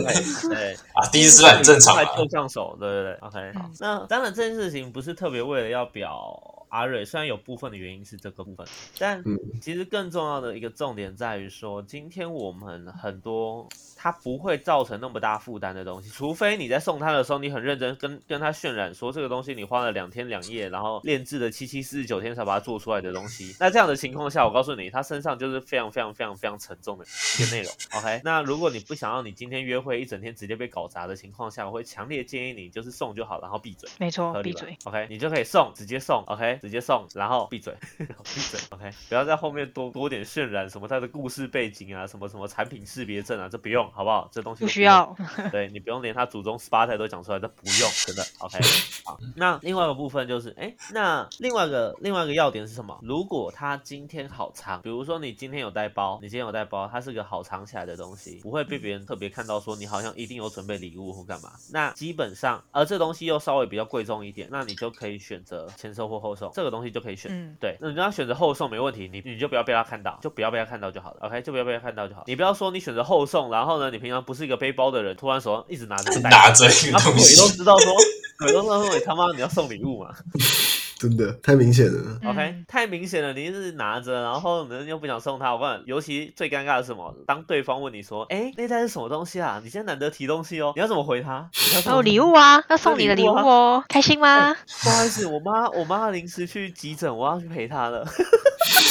[0.50, 2.02] 对，第一次失败很正常啊。
[2.04, 3.52] 来就上手，对对对，OK。
[3.80, 8.66] 那当然这件事情不是特别为了要表阿瑞，虽然有部分的原因是这个部分，
[8.98, 27.06] 但嗯其实更重要的一个重点在于说，今天我们很多它不会造成那么大负担的东西，除非你在送他的时候，你很认真跟跟他渲染说这个东西你花了两天两夜，然后炼制了七七四十九天才把它做出来的东西，那这样的情况下，我告诉你，他身上就是非常非常非常非常沉重的
[27.38, 27.74] 一个内容。
[27.98, 33.90] OK，那如果你不想要你今天约会一整天直接被搞砸的情况下，我会强烈建议你就是送就好，然后闭嘴。
[33.98, 34.78] 没错闭嘴。
[34.84, 44.30] ，OK，你就可以送，直接送，OK，直接送，然后闭嘴， 闭嘴，OK，不要在后面多多点渲染什么他的故事背景啊，什么什么产品识别证啊，这不用，好不好？
[44.32, 45.16] 这东西都不需要，
[45.52, 48.60] 对你不用连他祖宗十八代都讲出来，这不用，真的，OK，
[49.06, 49.18] 好。
[49.36, 53.00] 那另外一个部分就是，哎，那另外一个另外一个要点是什么？
[53.02, 61.52] 如果他今天好藏，比如说你今天有带包，你今天有带包，它是个好藏起来的东西，不会被别人特别看到说你好像一定有准备礼物或干嘛。
[61.72, 67.32] 那基本上，而这东西又稍微比较贵重一点，那你就可以选择前收或后送，这个东西就可以选。
[67.32, 72.24] 嗯，对，那你要选择后送没问题，你你就不要被他看到，就不要被他看到就好了，OK，就不要被他看到就好。
[72.26, 77.94] 你不要说你选择后送，然后呢，你平常不是一个背包的人，突然手上一直拿着个袋子， 拿着一个东然后鬼都，知道说，
[78.40, 80.14] 鬼都知道说你他妈你要送礼物嘛
[81.02, 82.20] 真的太明显了。
[82.24, 87.12] ，OK，嗯太明显了，你就是拿着，然后呢又不想送他，我问，尤其最尴尬的是什么？
[87.26, 89.60] 当对方问你说，哎，那袋是什么东西啊？
[89.64, 91.50] 你现在难得提东西哦，你要怎么回他？
[91.70, 94.56] 你要怎么哦，礼物啊， 要送你的礼物礼物啊哦，开心吗？
[94.84, 98.06] 不好意思，我妈我妈临时去急诊，我要去陪她了。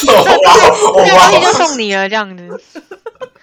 [0.00, 1.52] 这个东西就！
[1.52, 2.60] 送你了，这样子。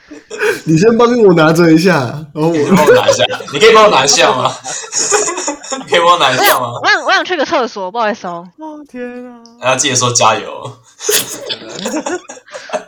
[0.65, 1.93] 你先帮我拿着一下，
[2.33, 4.51] 然后你我帮我拿一下，你可以帮我拿一下吗？
[5.97, 6.73] 可以帮我拿一下吗？
[6.81, 8.47] 我想我想去个厕所，不好意思哦。
[8.57, 9.41] 哦天啊！
[9.61, 10.71] 然后记得说加油。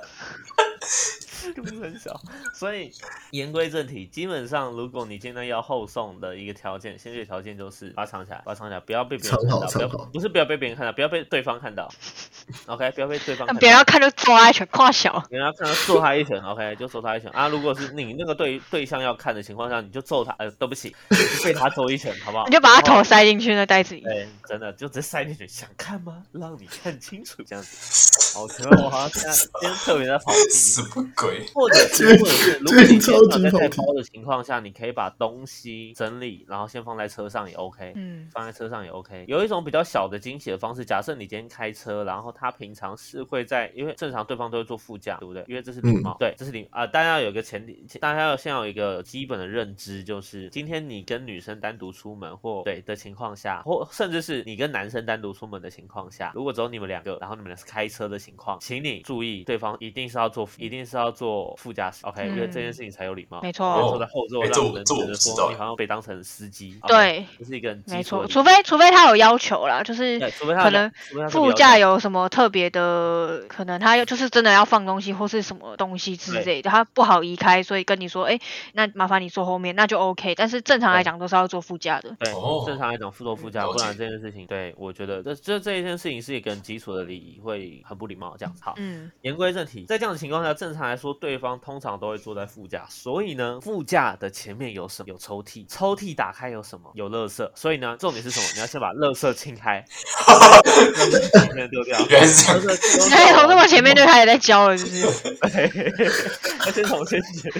[1.53, 2.19] 路很小，
[2.53, 2.91] 所以
[3.31, 11.91] 言归正题，基本上如果你今天要后送的一个条件，先决条件就是把它藏起来，把它藏起来，不要被别人看到，不要不是不要被别人看到，不要被对方看到，
[12.67, 13.59] OK，不要被对方看到。
[13.59, 15.23] 别人要看 就揍他一拳，胯小。
[15.29, 17.47] 别人要看就揍他一拳，OK，就揍他一拳啊！
[17.47, 22.45] 如果是你那个对对象要看的情况下，你就揍他，呃，对不起，就被他揍一拳，好不好？
[22.49, 24.01] 你就把他头塞进去那袋子里。
[24.01, 26.23] 对，真的就直接塞进去，想看吗？
[26.31, 28.37] 让你看清楚，这样子。
[28.37, 31.38] 好，可能我好像现在今天特别在跑题，什么鬼？
[31.53, 37.93] 或者是或者是，如果你今天超级没有在带包的情况下，你可以把东西整理，然后先放在车上也 OK。
[37.95, 39.25] 嗯，放在车上也 OK。
[39.27, 45.43] 有一种比较小的惊喜的方式，假设你今天开车，然后他平常是会在，因为正常对方都会坐副驾，对不对？
[45.47, 63.41] 因为这是礼貌，对，这是礼啊、大家要有一个前提，大家要先有一个基本的认知，就是今天你跟女生单独出门或对的情况下，或甚至是你跟男生单独出门的情况下，如果只有你们两个，然后你们是开车的情况，请你注意，对方一定是要坐，一定是要坐副驾驶，OK，、因为这件事情才有礼貌。
[63.41, 66.79] 没错，坐在后座，让人觉得说你好像被当成司机。
[66.87, 70.91] 对，这是一个没错，除非除非他有要求啦，就是对，除非他可能
[71.29, 78.39] 副驾有什么特别的，可能他又就是真的要放东西或是什么东西之类的，他不好移开，所以跟你说，哎，
[78.73, 80.35] 那麻烦你坐后面，那就 OK。
[80.35, 82.15] 但是正常来讲都是要坐副驾的。
[82.19, 88.35] 对，哦正常来讲，副座副驾，不然这件事情，对我觉得这这这一件事情是一个很基础的礼仪，会很不礼貌。
[88.37, 95.09] 这样子，好，嗯，言归正题，在这样的情况下，正常来说，对方通常都会坐在副驾，所以呢，副驾的前面有什么？
[95.09, 96.89] 有抽屉，抽屉打开有什么？
[96.93, 98.45] 有垃圾，所以呢，重点是什么？
[98.55, 99.83] 你要先把垃圾清开，
[100.25, 100.61] 垃
[101.09, 102.61] 圾前面丢掉，原来是这样。
[102.61, 105.01] 垃圾丢你看掉从这么前面就开始在教了，就是？
[106.71, 107.51] 先从先学，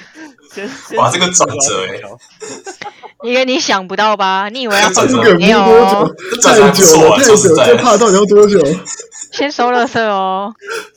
[0.52, 2.02] 先先哇这个转折欸
[3.24, 4.48] 一个你想不到吧？
[4.50, 6.08] 你以为要这个这个没有多哦久？
[6.08, 7.76] 了，不错啊，太久了，说实在的。
[7.76, 8.60] 这怕到底要多久？
[9.32, 10.54] 先收垃圾哦。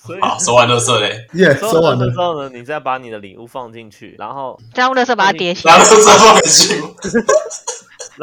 [0.07, 2.17] 所以好， 收完垃圾嘞，耶，收收完了了之。
[2.17, 5.79] 后呢，你再把你的礼物放进去，然后再用垃圾把它叠起来。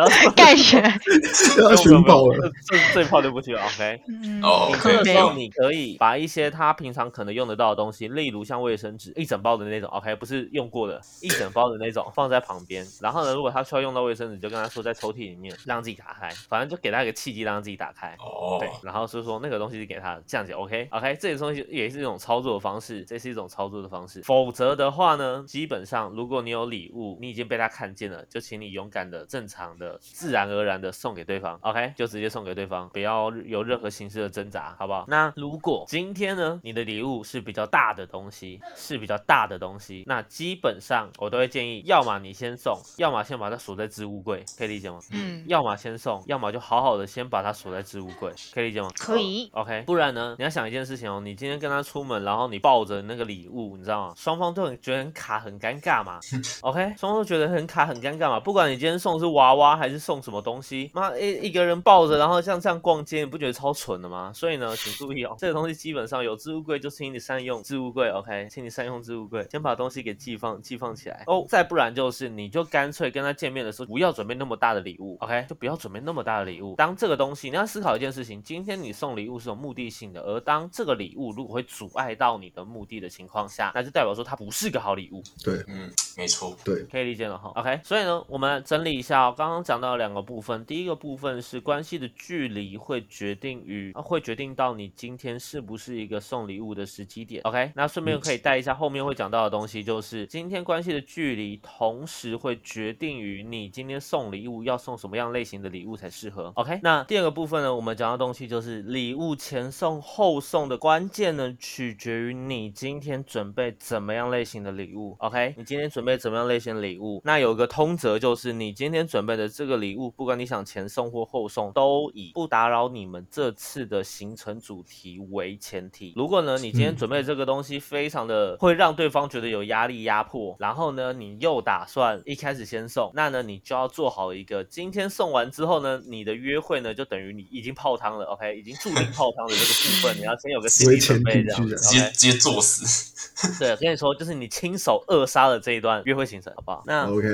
[0.07, 0.99] 然后盖起来。
[1.59, 2.51] 要寻宝了。
[2.67, 4.01] 这这这炮就不去了，OK。
[4.07, 12.85] 嗯哦你 OK，这个时候没有你可以把一些他平常可能用得到的东西，例如像卫生纸一整包的那种，OK，不是用过的，一整包的那种放在旁边。
[13.01, 18.15] 然后呢，如果他需要用到卫生纸，就跟他说在抽屉里面，让自己打开，反正就给他一个契机，让他自己打开。
[18.19, 24.21] 哦对，然后是说那个东西是给他的，这样子 OK OK，这些东西也是一种操作的方式，这是一种操作的方式。
[24.23, 35.05] 否则的话呢，基本上如果你有礼物，你已经被他看见了，就请你勇敢的、正常的的自然而然的送给对方，OK，就直接送给对方，不要有任何形式的挣扎，好不好？
[35.07, 44.99] 那如果今天呢，你的礼物是比较大的东西，是比较大的东西，那基本上我都会建议，要么你先送，要么先把它锁在置物柜，可以理解吗？
[45.11, 48.89] 嗯，要么先送，要么就好好的先把它锁在置物柜，可以理解吗？
[48.97, 49.49] 可以。
[49.53, 50.35] OK，不然呢？
[50.37, 54.13] 你要想一件事情哦，你今天跟他出门，然后你抱着那个礼物，你知道吗？
[54.15, 56.19] 双方都很觉得很卡，很尴尬嘛。
[56.61, 58.39] OK，双方都觉得很卡，很尴尬嘛。
[58.39, 64.31] 不管你今天送的是娃娃还是送什么东西，妈一一个人抱着，然后像这样逛街，你不觉得超蠢的吗？
[64.33, 71.45] 所以呢，请注意哦，这个东西基本上有置物柜就请你善用置物柜，OK，请你善用置物柜，先把东西给寄放寄放起来哦。
[71.47, 76.75] 再不然就是你就干脆跟他见面的时候不要准备那么大的礼物，OK，就不要准备那么大的礼物。
[76.75, 85.23] 当这个东西你要思考一件事情，今天你送礼物是有目的性的，而当这个礼物如果会阻碍到你的目的的情况下，那就代表说它不是个好礼物。
[85.43, 87.51] 对嗯，没错，对，可以理解了哈。
[87.55, 97.41] OK，所以呢，我们整理一下、哦，刚刚讲到两个部分，第一个部分是关系的距离会决定于，啊会决定到你今天是不是一个送礼物的时机点。
[97.43, 106.51] OK，那顺便可以带一下后面会讲到的东西，就是今天关系的距离，同时会决定于你今天送礼物要送什么样类型的礼物才适合。
[106.55, 115.15] OK，那第二个部分呢，我们讲到东西就是礼物前送后送的关键呢，取决于你今天准备怎么样类型的礼物。
[115.19, 117.21] OK，你今天准备怎么样类型的礼物？
[117.25, 126.13] 那有个通则就是，你今天准备的这个礼物，不管你想前送或后送，都以不打扰你们这次的行程主题为前提。
[126.15, 141.99] 如果呢，你今天嗯准备的这个东西非常的会让对方觉得有压力、压迫，然后呢，你又打算一开始先送，那呢，你就要做好一个今天送完之后呢，你的约会呢，就等于你已经泡汤了，OK，已经注定泡汤的这个部分，你要先有个心理准备，这样直接。
[142.09, 142.85] 直接作死。
[143.59, 146.83] 对，跟你说，就是你亲手扼杀了这一段约会行程，好不好？
[146.85, 147.27] 那 OK，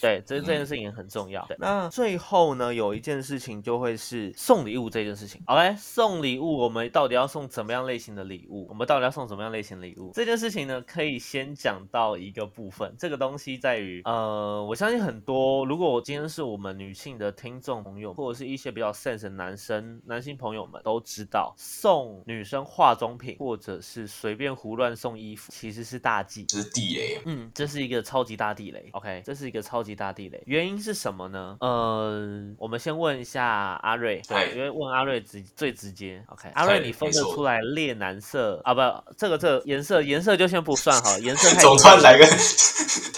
[0.00, 1.44] 对，这这件事情很重要。
[1.46, 5.42] 对，那最后呢，有一件事情就会是送礼物这件事情。
[5.46, 8.66] OK，送礼物，我们到底要送怎么样类型的礼物？
[8.68, 10.10] 我们到底要送什么样类型的礼物？
[10.14, 12.94] 这件事情呢，可以先讲到一个部分。
[12.98, 26.44] 这个东西在于，呃，我相信很多，如果我今天是我们女性的听众朋友，或者是一些比较 sense 的男生男性朋友们都知道，送女生化妆品或者是随便胡乱送衣服，其实是大忌。
[26.44, 28.88] 这是地雷，嗯，这是一个超级大地雷。
[28.92, 30.42] OK，这是一个超级大地雷。
[30.46, 31.56] 原因是什么呢？
[31.60, 33.44] 呃，我们先问一下
[33.82, 36.22] 阿瑞，对，因为问阿瑞直最直接。
[36.28, 38.74] OK，阿瑞，你分没错得出来烈蓝色啊？
[38.74, 38.80] 不，
[39.16, 42.24] 这个这个颜色颜色就先不算好，颜色太 总算来个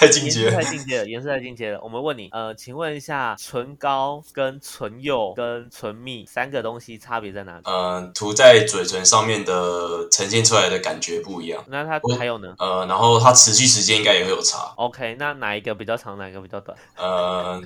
[0.02, 1.80] 太进阶了太进阶了，颜色太进阶了。
[1.80, 7.62] 我们问你，呃，请问一下，唇膏跟唇釉跟唇蜜三个东西差别在哪里？
[7.64, 11.64] 嗯，涂在嘴唇上面的呈现出来的感觉不一样。
[11.68, 14.72] 那它我还有呢呃，然后它持续时间应该也会有差。
[14.76, 16.76] ？OK，那哪一个比较长，哪一个比较短？
[16.96, 17.62] 呃，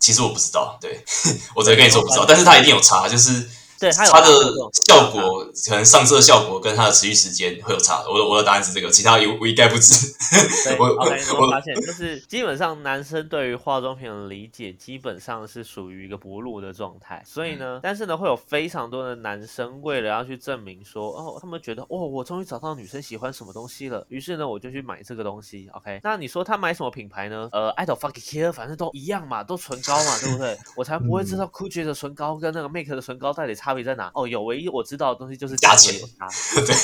[0.00, 1.04] 其实我不知道，对
[1.54, 3.46] 我只能跟你说不知道，但是它一定有差，就是
[3.78, 4.28] 对，它有它的
[4.86, 8.02] 效果可能上色效果跟它的持续时间会有差。
[8.08, 10.06] 我的我的答案是这个，其他一我一概不知。
[10.64, 27.48] 对 我，OK，你我发现就是基本上男生对于化妆品的理解基本上是属于一个薄弱的状态，所以嗯呢，但是呢会有非常多的男生为了要去证明说，哦，他们觉得哦，我终于找到女生喜欢什么东西了，于是呢我就去买这个东西，OK，那你说他买什么品牌呢？
[27.52, 30.56] 呃，I don't fucking care，反正都一样嘛，都唇膏嘛，对不对？
[30.76, 34.10] 我才不会知道 Gucci 的唇膏跟那个 Make 的唇膏到底差别在哪。
[34.14, 36.28] 哦，有唯一我知道的东西就是价格有差。
[36.66, 36.74] 对，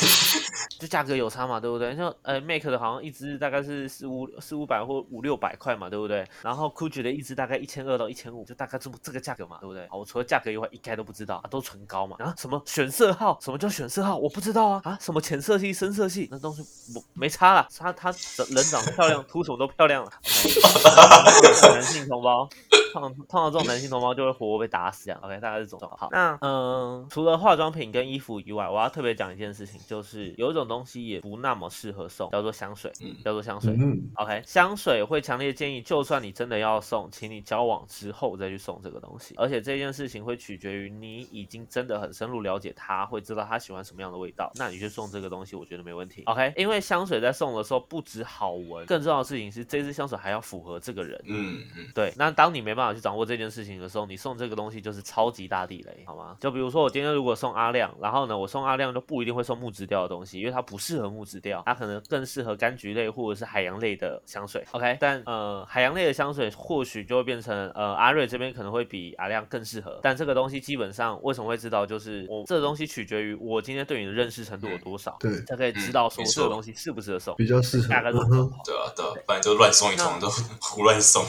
[0.80, 1.94] 就价格有差嘛，对不对？
[1.96, 6.26] 像呃，Make 的好像一支大概是四五四五百或五六百块嘛，对不对？
[6.42, 9.86] 然后 Gucci 的一支大概一千二到一千五，就大概这么这个价格嘛，对不对？
[9.88, 12.16] 好，我除了价格以外，一概都不知道啊，都唇膏嘛。
[12.18, 13.38] 啊，什么选色号？
[13.40, 14.16] 什么叫选色号？
[14.16, 16.62] 我不知道啊啊，什么浅色系、深色系，那东西
[16.94, 20.10] 我没差啦，他他人长得漂亮，涂什么都漂亮了。
[21.72, 22.48] 男性同胞。
[22.92, 25.90] 通常通常这种男性同胞就会活活被打死这样，OK，大概是这种。
[25.96, 33.72] 好，那嗯，除了化妆品跟衣服以外，我要特别讲一件事情，就是有一种东西也不那么适合送，叫做香水，嗯叫做香水。
[33.78, 39.34] 嗯，OK，香水会强烈建议，就算你真的要送，请你交往之后再去送这个东西。
[39.38, 46.22] 而且这件事情会取决于你已经真的很深入了解他，会知道他喜欢什么样的味道，那你去送这个东西，我觉得没问题。
[46.26, 51.20] OK，因为香水在送的时候不止好闻，更重要的事情是这支香水还要符合这个人。
[51.26, 56.34] 嗯嗯，对，那当你没办法去掌握这件事情的时候，你送这个东西就是超级大地雷，好吗？
[56.40, 64.64] 就比如说我今天如果送阿亮，然后呢，我送阿亮就不一定会送木质调的东西，因为它不适合木质调，它可能更适合柑橘类或者是海洋类的香水。
[64.70, 77.34] OK，但呃，海洋类的香水或许就会变成呃阿瑞这边可能会比阿亮更适合，但这个东西基本上为什么会知道，就是我这个东西取决于我今天对你的认识程度有多少，对，才可以知道说嗯没错这个东西适不适合送。
[77.36, 77.88] 比较适合。
[77.88, 80.28] 大概都嗯哼，对啊对啊，不然就乱送一通，都
[80.60, 81.22] 胡乱送。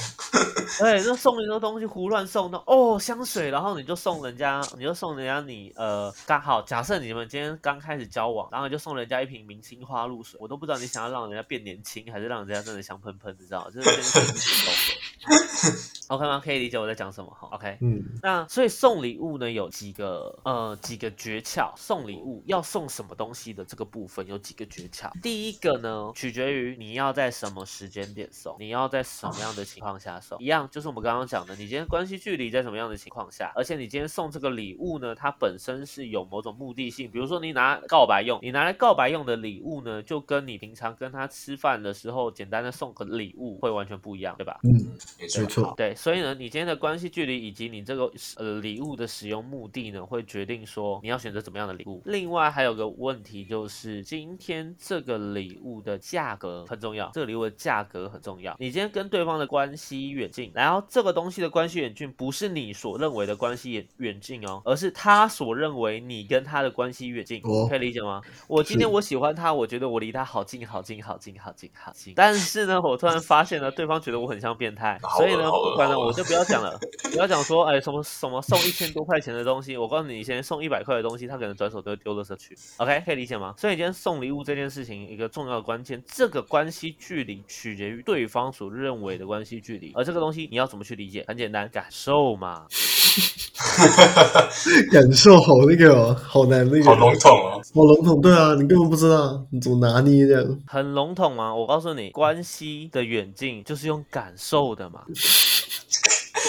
[0.79, 13.69] 对，那送很多东西胡乱送的哦，香水，然后你就送人家，你就送人家你呃刚好假设你们今天刚开始交往，然后你就送人家一瓶明星花露水，我都不知道你想要让人家变年轻，还是让人家真的香喷喷，你知道？
[13.71, 15.02] 就是
[16.09, 16.39] OK 吗？
[16.43, 25.09] 可以理解我在讲什么哈？OK，嗯，那所以送礼物呢有几个呃几个诀窍，送礼物要送什么东西的这个部分有几个诀窍。
[25.21, 44.59] 第一个呢，取决于你要在什么时间点送，你要在什么样的情况下送，一样就是我们刚刚讲的，你今天关系距离在什么样的情况下，而且你今天送这个礼物呢，它本身是有某种目的性，比如说你拿告白用，你拿来告白用的礼物呢，就跟你平常跟他吃饭的时候简单的送个礼物会完全不一样，对吧？
[44.63, 52.01] 嗯，没错没，错，对，所以呢，你今天的关系距离以及你这个呃礼物的使用目的呢，会决定说你要选择怎么样的礼物。
[52.05, 58.55] 另外还有个问题就是，今天这个礼物的价格很重要，这个礼物的价格很重要。
[58.59, 68.21] 你今天跟对方的关系远近，然后这个东西的关系远近不是你所认为的关系远远近哦，而是他所认为你跟他的关系远近，哦可以理解吗？
[68.47, 76.79] 我今天我喜欢他，我觉得我离他好近好近好近好近好近，但是呢，我突然发现呢，对方觉得我很像变态，好所以呢，不管了，我就不要讲了，
[77.11, 82.57] 不要讲说，哎，什么什么送一千多块钱的东西，我告诉你，以前送一百块的东西，他可能转手都会丢垃圾去。
[82.77, 83.53] OK，可以理解吗？
[83.57, 91.23] 所以今天送礼物这件事情，一个重要的关键，这个关系距离取决于对方所认为的关系距离，而这个东西你要怎么去理解？
[91.27, 92.65] 很简单，感受嘛。
[94.91, 97.61] 感受好那个哦，好难那个，好笼统哦。
[97.73, 100.59] 好笼统，对啊，你根本不知道你怎么拿捏这样。
[100.67, 101.53] 很笼统啊？
[101.53, 105.01] 我告诉你，关系的远近就是用感受的嘛。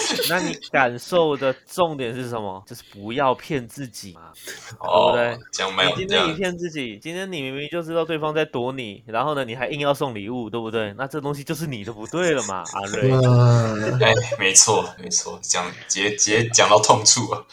[0.29, 2.63] 那你感受的重点是什么？
[2.67, 4.31] 就是不要骗自己嘛。
[4.79, 5.45] 哦对，不对？
[5.51, 10.93] 讲没有你今天你骗自己，今天你明明就知道对方在躲你，然后呢，你还硬要送礼物，对不对？
[10.97, 13.09] 那这东西就是你的不对了嘛，阿瑞。
[13.09, 13.19] 哇，
[14.01, 17.45] 哎，没错没错，讲直接直接讲到痛处啊。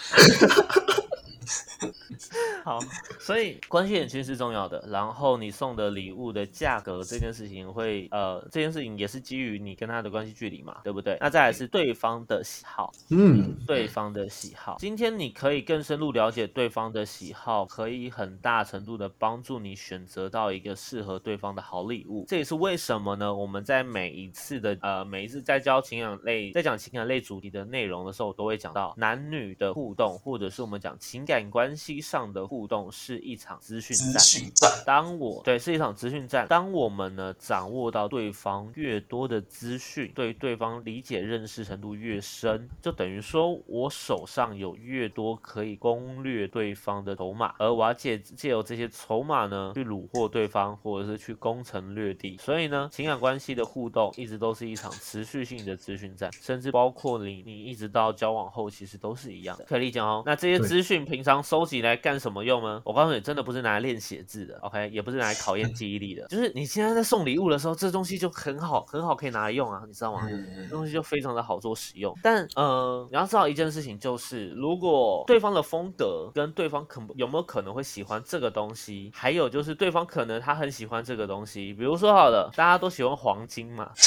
[2.64, 2.78] 好，
[3.18, 4.85] 所以关系远近是重要的。
[4.89, 11.18] 然后你送的礼物的价格这件事情会，呃，这件事情也是基于你跟他的关系距离嘛，对不对？
[11.20, 14.76] 那再来是对方的喜好，嗯，对方的喜好。
[14.78, 22.24] 今天你可以更深入了解对方的喜好，可以很大程度的帮助你选择到一个适合对方的好礼物。
[22.28, 23.35] 这也是为什么呢？
[23.35, 34.20] 我们在每一次的呃每一次在教情感类在讲情感类主题的内容的时候，都会讲到男女的互动，或者是我们讲情感关系上的互动是一场资讯资战。
[34.20, 52.37] 讯战，当我对是一场资讯战，当我们呢掌握到对方越多的资讯，对对方理解认识程度越深，就等于说我手上有越多可以攻略对方的筹码，而我要借借由这些筹码呢去虏获对方，或者是去攻城略地。
[52.39, 59.64] 所以呢，情感关系的互动一直都是一场持续性的资讯战，甚至包括你你一直到交往后，其实都是一样的。
[59.64, 60.23] 可以理解哦。
[60.27, 62.81] 那这些资讯平常收集来干什么用呢？
[62.85, 70.29] 我告诉你，真的不是拿来练写字的，OK，也不是拿来考验记忆力的， 就是你现在在送礼物的时候，这东西就很好，很好可以拿来用啊，你知道吗？
[70.71, 72.17] 东西就非常的好做使用。
[72.23, 83.91] 但呃，你要知道一件事情，就是如果对方的风格跟对方可有没有可能会喜欢这个东西，还有就是对方可能他很喜欢这个东西，比如说好了，大家都喜欢黄金嘛，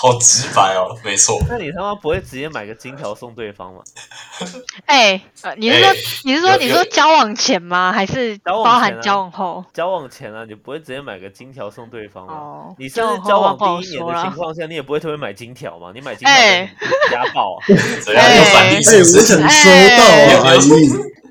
[0.00, 1.38] 好直白哦，没错。
[1.48, 3.80] 那你他妈不会直接买个金条送对方吗？
[4.86, 5.94] 哎、呃，你是说、哎
[6.24, 7.92] 你是说你有有说交往前吗？
[7.92, 9.64] 还是交往包含交往后？
[9.74, 12.32] 交往前啊，你不会直接买个金条送对方吗？
[12.34, 14.06] 哦，你甚交至交往第一年。
[14.06, 15.90] 的情况下，你也不会特别买金条嘛？
[15.94, 17.58] 你买金条哎跟家暴啊？
[18.04, 19.18] 怎样有反例哎，是不是？
[19.18, 20.70] 我想收到啊，阿哎姨，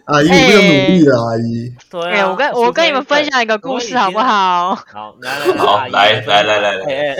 [0.07, 1.73] 阿姨，我会努力的，阿姨。
[1.73, 4.19] 哎、对啊，我跟我跟你们分享一个故事好不？
[4.19, 4.75] 好？
[4.75, 7.15] 好，来来好阿姨来来来来哎哎，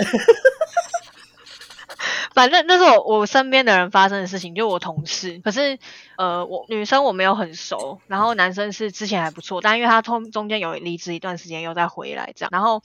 [2.38, 5.40] 反正那是我我身边的人发生的事情，就我同事。
[5.42, 5.76] 可是
[6.18, 12.50] 呃，我女生我没有很熟，然后男生是之前还不错，但因为他通中间有离职一段时间，又再回来这样。
[12.52, 12.82] 然后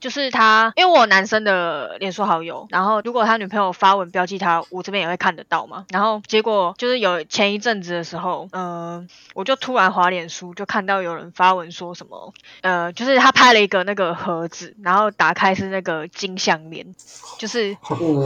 [0.00, 5.84] 就是他，因为我男生的脸书好友，然后如果他女朋友发文标记他，我这边也会看得到嘛。
[5.90, 16.94] 然后结果就是有前一阵子的时候，嗯、我就突然滑脸书，就看到有人发文说什么，呃，就是他拍了一个那个盒子，然后打开是那个金项链，
[17.38, 17.76] 就是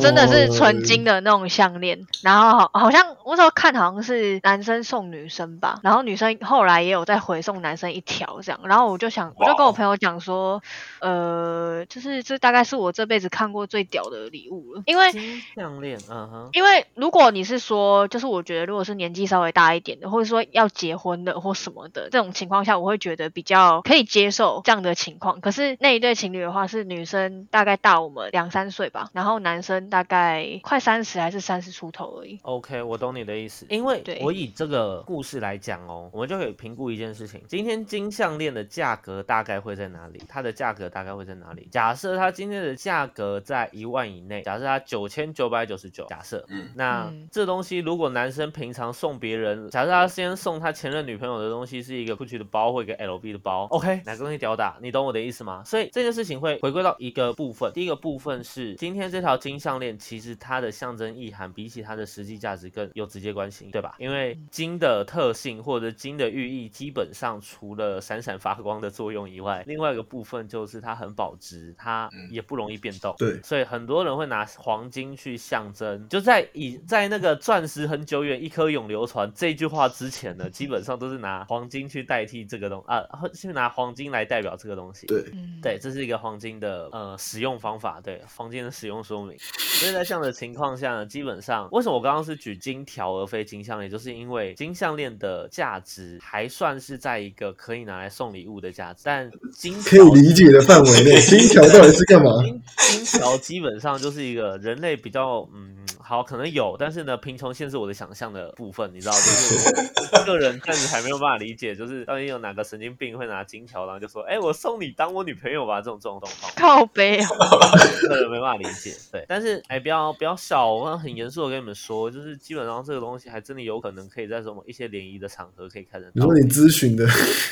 [0.01, 10.63] 真的是纯金的那种项链，然后好好像我那时候看好像是男生送女生吧，然后女生后来也有再回送男生一条这样，然后我就想，我就跟我朋友讲说，
[11.01, 15.13] 呃，就是这大概是我这辈子看过最屌的礼物了，因为
[15.55, 25.41] 项链，嗯哼，因为如果你是说，就是我觉得如果是年纪稍微大一点的，或者说要结婚的或什么的这种情况下，我会觉得比较可以接受这样的情况。
[25.41, 32.39] 可是那一对情侣的话，是女生大概大我们两三岁吧，然后男生大概快三十还是三十出头而已。
[32.43, 40.21] OK，我懂你的意思，因为对我以这个故事来讲哦，我们就可以评估一件事情：今天金项链的价格大概会在哪里？
[40.29, 41.69] 它的价格大概会在哪里？
[41.71, 54.77] 假设它今天的价格在一万以内，假设它九千九百九十九，假设，嗯那嗯这东西如果男生平常送别人，假设他先送他前任女朋友的东西是一个 GUCCI 的包或一个 LV 的包，OK，哪个东西屌打？
[54.83, 55.63] 你懂我的意思吗？
[55.65, 63.95] 所以这件事情会回归到一个部分，第一个部分是今天这条金项链其实它的象征意涵比起它的实际价值更有直接关系，对吧？
[63.99, 64.16] 因为
[64.51, 73.15] 金的特性或者金的寓意，基本上除了闪闪发光的作用以外，另外一个部分就是它很保值，它嗯也不容易变动。
[73.19, 83.03] 对所以很多人会拿黄金去象征，就在以在那个钻石很久远，一颗永流传这句话之前呢，基本上都是拿黄金去代替这个东啊，
[83.35, 85.07] 去拿黄金来代表这个东西。
[85.07, 89.37] 对，嗯，对，这是一个黄金的呃使用方法，对黄金的使用说明。
[89.39, 102.31] 所以在这样的情况下呢，基本上为什么我刚刚是举金条而非金项链，就是因为金项链的价值还算是在一个可以拿来送礼物的价值，但金可以理解的范围内，金条到底是干嘛？
[102.43, 109.75] 金金条基本上就是一个人类比较嗯好可能有，但是呢贫穷限制我的想象的部分，你知道，就是
[110.13, 116.53] 我 个人暂时还没有办法理解，就是到底有哪个神经病会拿金条，然后就说，哎、我送你当我女朋友吧，这种这种状况。
[116.57, 126.35] 靠背哦，个人没办法理解，对，但是哎，不要不要笑，我很严肃的跟你们说，就是基本上这个东西还真的有可能可以在什么一些联谊的场合可以看得到如果。
[126.37, 127.07] 你咨询的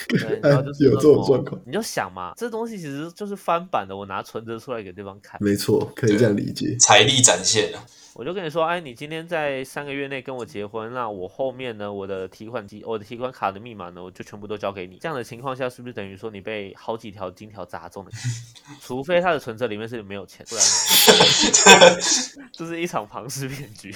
[0.08, 6.76] 对，然后就是 有这种状况，你就想嘛，这东西其实就是翻版的，我拿存折出来给对方看，没错，可以这样理解。
[6.78, 7.80] 财力展现啊，
[8.14, 14.98] 我就跟你说，哎，你今天在三个月内跟我结婚，那我后面呢，我的提款机、我的提款卡的密码呢，我就全部都交给你。
[15.00, 18.10] 这样的情况下，是不是等于说你被好几条金条砸中了？
[18.82, 20.64] 除非他的存折里面是没有钱，不然
[22.52, 23.94] 这是一场庞氏骗局。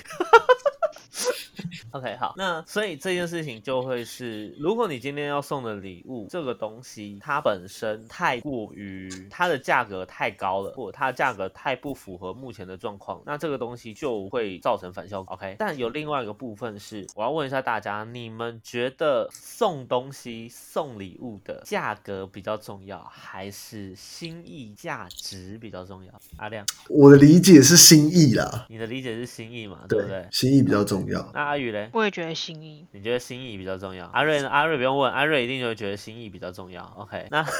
[1.92, 15.34] OK，好，那所以这件事情就会是，如果你今天要送的礼物这个东西，它本身太过于它的价格太高了，或它的价格太不符合目前的状况，那这个东西就会造成反效果。
[15.34, 26.12] OK，但有另外一个部分是，我要问一下大家，你们觉得送东西、送礼物的价格比较重要，还是心意价值比较重要？
[26.36, 30.26] 阿亮，我的理解是心意啦，你的理解是心意嘛，对不对？
[30.30, 31.30] 心意比较重要。
[31.32, 31.77] 那阿宇嘞？
[31.92, 32.86] 我也觉得心意。
[32.92, 34.08] 你觉得心意比较重要？
[34.12, 34.48] 阿瑞呢？
[34.48, 36.82] 阿瑞不用问，阿瑞一定就会觉得心意比较重要。
[36.96, 37.42] OK，那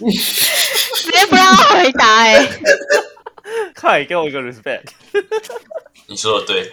[0.00, 2.46] 直接不让他回答哎、
[3.74, 4.86] 快给我一个 respect。
[6.08, 6.72] 你说的对，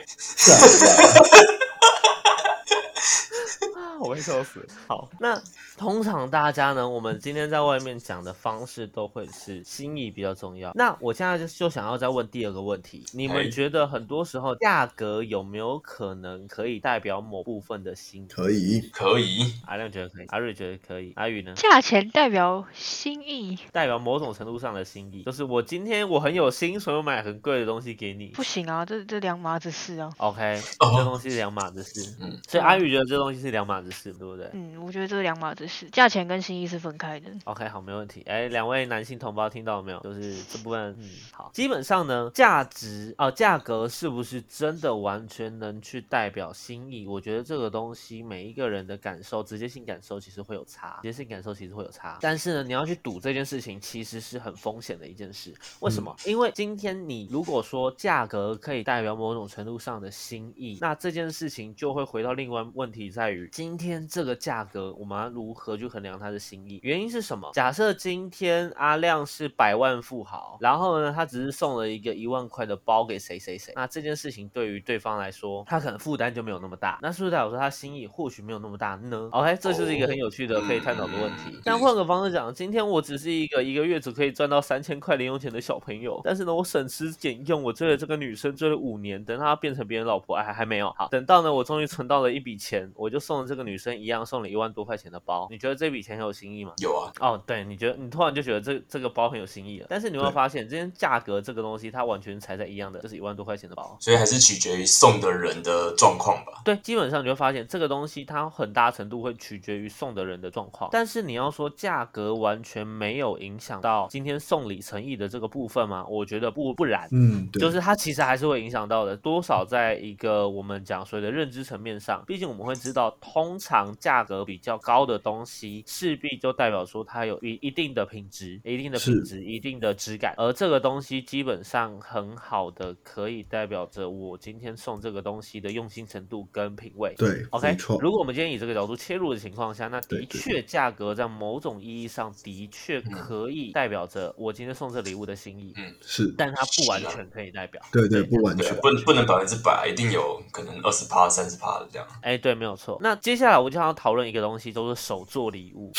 [4.00, 4.66] 我会笑死。
[4.88, 5.42] 好，那
[5.78, 10.72] 通常大家呢，我们今天在外面讲的方式都会是心意比较重要。
[10.76, 18.28] 那我现在就就想要再问第二个问题，你哎们觉得很多时候价格有没有可能可以代表某部分的心意？
[18.28, 21.54] 可以，可以，阿亮觉得可以，阿瑞觉得可以，阿宇呢？
[21.56, 28.28] 价钱代表心意，代表某种程度上的心意，就是我今天我很有心，所以我买很贵的东西给你。
[28.28, 30.10] 不行啊，这这两码子事啊。
[30.18, 32.16] OK，、哦这东西是两码子事。
[32.22, 34.50] 嗯，所以阿宇觉得这东西是两码子事，对不对？
[34.54, 37.30] 嗯，我觉得这是两码子事，价钱跟心意是分开的。
[37.44, 38.22] OK，好，没问题。
[38.26, 40.00] 哎，两位男性同胞听到了没有？
[40.00, 41.52] 就是这部分，嗯，好。
[41.54, 47.06] 基本上呢，价值哦、价格是不是真的完全能去代表心意？
[47.06, 52.18] 我觉得这个东西每一个人的感受，直接性感受其实会有差，直接性感受其实会有差。
[52.22, 55.54] 但是呢，你要去赌这件事情，其实是很风险的一件事。
[55.80, 56.16] 为什么？
[56.26, 66.80] 因为今天你如果说价格可以代表某种程度上的心意，那这件事情就会回到另外问题在于，今天这个价格我们要如何去衡量他的心意？
[66.84, 67.50] 原因是什么？
[67.54, 81.60] 假设今天阿亮是百万富豪，然后呢，他只是送了一个一万块的包给谁谁谁，那这件事情对于对方来说，他可能负担就没有那么大，那是不是代表说他心意或许没有那么大呢？OK，这就是一个很有趣的可以探讨的问题。
[81.64, 95.48] 但换个方式讲，今天我只是一个一个月只可以赚到三千块零用钱的小朋友，但是呢，我省吃俭用，我追了这个女生追了五年，等她变成别人老婆，哎，还没有好，等到呢，我终于存到了一笔钱，我就送了这个女生一样送了一万多块钱的包。
[95.50, 96.74] 你觉得这笔钱很有新意吗？
[96.82, 103.98] 有啊，哦，对，你觉得你突然就觉得这这个包很有新意了，但是你有没有发现，今天价格这个东西它完全踩在一样的，就是一万多块钱的包。
[104.00, 106.62] 所以还是取决于送的人的状况吧。
[106.66, 116.06] 对，基本上你会发现这个东西它很大程度会取决于送的人的状况，但是你要说价格完全没有影响到今天送礼诚意的这个部分吗？
[116.10, 117.08] 我觉得不不然。
[117.12, 137.16] 嗯，对，就是它其实还是会影响到的，多少在一个我们讲所谓的认知层面上，毕竟我们会知道，通常常价格比较高的东西，势必就代表说它有一一定的品质、一定的品质、一定的质感，而这个东西基本上很好的可以代表着我今天送这个东西的用心程度跟品味。
[137.18, 145.96] 对 OK，没错，如果我们今天以这个角度切入的情况下，那的确价格在某种意义上的确嗯可以代表着我今天送这礼物的心意，嗯。
[146.02, 147.82] 是，但它不完全可以代表。
[147.92, 152.08] 对对，不完全，，不不能百分之百，一定有可能二十趴、三十趴的这样。
[152.22, 153.00] 哎，对，没有错。
[153.04, 155.92] 那接下来我就想要讨论一个东西，都是手做礼物。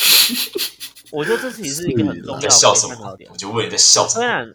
[1.12, 3.30] 我觉得这其实是一个很是重要你在笑的什么探讨点？
[3.30, 3.36] 我。
[3.36, 4.24] 就问你在笑什么？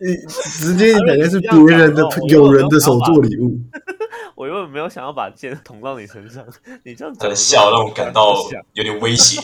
[0.00, 0.16] 你
[0.58, 3.56] 直接感觉是别人的 友人的手做礼物，
[4.34, 6.44] 我原本没有想要把剑捅到你身上，
[6.82, 8.34] 你这样子的笑让我感到
[8.72, 9.38] 有点威胁。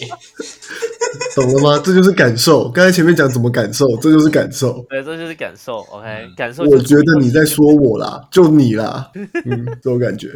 [1.34, 1.82] 懂了吗？
[1.84, 2.70] 这就是感受。
[2.70, 4.84] 刚才前面讲怎么感受，这就是感受。
[4.88, 5.78] 对，这就是感受。
[5.90, 6.64] OK，、嗯感受。
[6.64, 9.10] 我觉得你在说我啦，就你啦，
[9.44, 10.28] 嗯，这种感觉。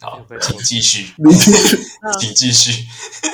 [0.00, 1.76] 好，请继续，你继续
[2.20, 2.84] 请继续。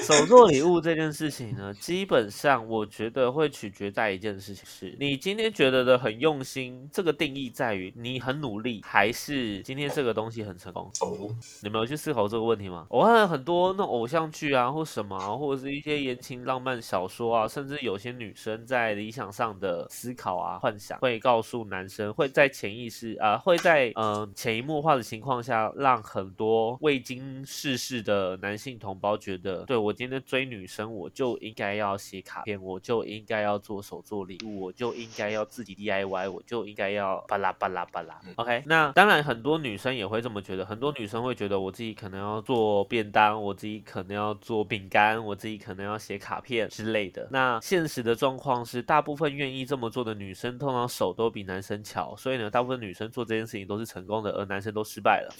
[0.03, 10.91] 手做礼物这件事情呢，基本上我觉得会取决在一件事情是，你今天觉得的很用心，这个定义在于你很努力，还是今天这个东西很成功？
[11.01, 11.29] 哦，
[11.63, 12.87] 你们有去思考这个问题吗？
[12.89, 38.21] 我看很多那种偶像剧啊，或什么、啊，或者是一些言情浪漫小说啊，甚至有些女生在理想上的思考啊、幻想，会告诉男生，会在潜意识啊、会在嗯、呃潜移默化的情况下，让很多未经世事的男性同胞觉得，对我今天追女生，我就应该要写卡片，我就应该要做手作礼物，我就应该要自己 DIY，我就应该要巴拉巴拉巴拉。
[38.37, 47.29] OK，那当然很多女生也会这么觉得，很多女生会觉得我自己可能要做便当，我自己可能要做饼干，我自己可能要写卡片之类的。
[47.31, 55.35] 那现实的状况是，大部分愿意这么做的女生，通常手都比男生巧，所以呢，大部分女生做这件事情都是成功的，而男生都失败了。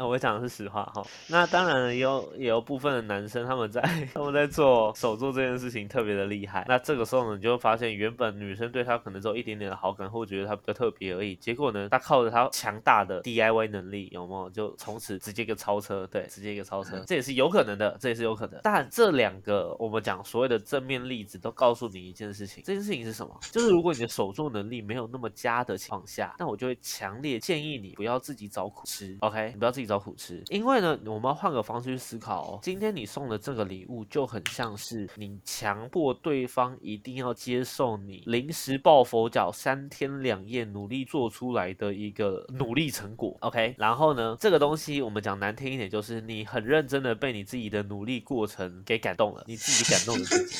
[0.00, 1.06] 那我讲的是实话哈。
[1.28, 3.82] 那当然了也有也有部分的男生他们在
[4.14, 6.64] 他们在做手做这件事情特别的厉害。
[6.66, 11.36] 那这个时候呢，你就会发现原本女生对他可能只有一点点的好感，或觉得他比较特别而已。
[11.36, 16.06] 结果呢，他靠着他强大的 DIY 能力，有没有就从此直接一个超车？
[16.06, 18.58] 对，直接一个超车， 这也是有可能的，这也是有可能。
[18.62, 23.38] 但这两个我们讲所谓的正面例子，都告诉你一件事情，这件事情是什么？
[23.52, 29.50] 就是如果你的手做能力没有那么佳的情况下，那我就会强烈建议你不要自己找苦吃，OK？
[29.52, 32.58] 你不要自己找苦吃，因为呢，我们要换个方式去思考哦。
[32.62, 43.74] 今天你送的这个礼物就很像是你强迫对方一定要接受你临时抱佛脚三天两夜努力做出来的一个努力成果，OK？
[43.76, 50.54] 然后呢，这个东西我们讲难听一点，就是你很认真的被你自己的努力过程给感动了，你自己感动了自己。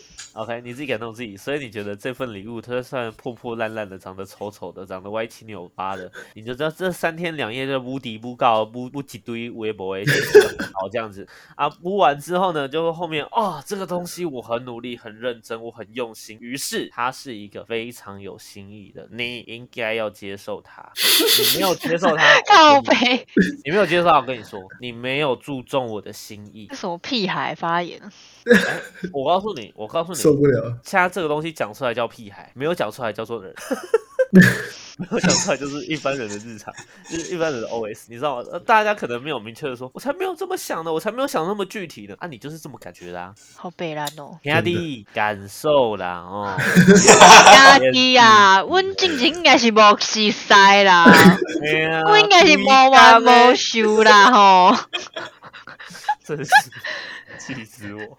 [0.33, 10.03] OK，你自己感动自己，所以你觉得这份礼物，它虽然破破烂烂的，长得丑丑的，长得歪七扭八的， 你就知道这三天两夜就无敌不告不不几堆微博哎
[10.73, 11.27] 好这样子。
[11.55, 22.95] 啊，补完之后呢，就后面哦，这个东西我很努力、很认真、我很用心，于是它是一个非常有心意的，你应该要接受它，你没有接受它， 告白
[23.65, 26.67] 你没有接受它，我跟你说，你没有注重我的心意。
[26.69, 28.01] 这，什么屁孩发言？
[29.13, 30.77] 我告诉你，我告诉你，受不了。
[30.83, 33.53] 现在这个东西讲出来叫屁孩，没有讲出来叫做人，
[34.97, 36.73] 没有讲出来就是一般人的日常，
[37.09, 38.45] 就是一般人的 OS，你知道吗？
[38.51, 44.37] 呃大家可能没有明确的说，我才没有这么想的，我才没有想那么具体的啊，你就是这么感觉的啊，好悲蓝哦！
[44.43, 51.05] 兄弟感受啦哦，兄弟啊，阮进前应该是无实使啦，
[52.07, 54.75] 我应该是无完无休啦吼。
[56.23, 56.51] 真是
[57.39, 58.17] 气死我！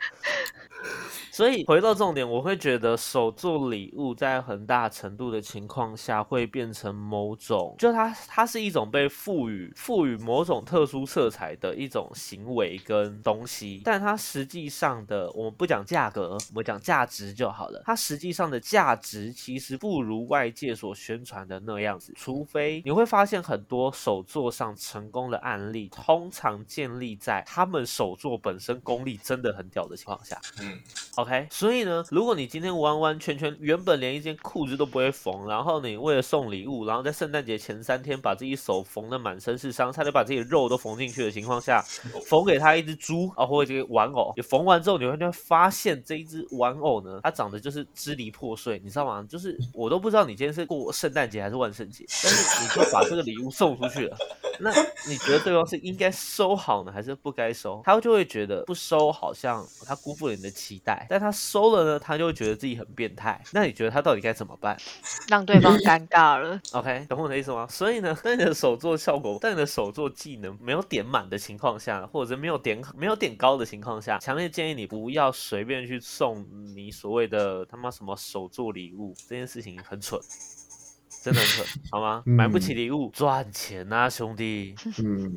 [1.31, 17.81] 所以回到重点，我会觉得手做礼物在很大程度的情况下会变成某种，就它它是一种被赋予赋予某种特殊色彩的一种行为跟东西，但它实际上的我们不讲价格，我们讲价值就好了。
[17.87, 30.41] 它实际上的价值其实不如外界所宣传的那样子，除非你会发现很多手作上成功的案例，通常建立在他们手作本身功力真的很屌的情况下。
[30.61, 30.81] 嗯
[31.15, 41.81] ，OK，所以呢，如果你今天完完全全原本连一件裤子都不会缝，然后你为了送礼物，然后在圣诞节前三天把自己手缝的满身是伤，差点把自己的肉都缝进去的情况下，
[42.27, 49.25] 缝给他一只猪啊，或者一个玩偶，你缝完之后，你会你会发现这一只玩偶呢，它长得就是支离破碎，你知道吗？
[49.29, 54.17] 就是我都不知道你今天是过圣诞节还是万圣节，但是你就把这个礼物送出去了。
[54.59, 54.71] 那
[55.09, 57.81] 你觉得对方是应该收好呢，还是不该收？
[57.85, 63.43] 他就会觉得不收好像他辜负了你的期待，但他收了呢，他就会觉得自己很变态。
[63.53, 64.77] 那你觉得他到底该怎么办
[65.29, 66.61] 让对方尴尬了。
[66.73, 67.67] ？OK，懂我的意思吗？
[67.69, 80.21] 所以呢，在你的手作效果，在你的手作技能没有点满的情况下，或者是没有点没有点高的情况下，强烈建议你不要随便去送你所谓的他妈什么手作礼物，这件事情很蠢。
[81.23, 82.21] 真的很蠢，好吗？
[82.27, 84.75] 买不起嗯礼物，赚钱啊，兄弟！
[85.05, 85.33] 嗯，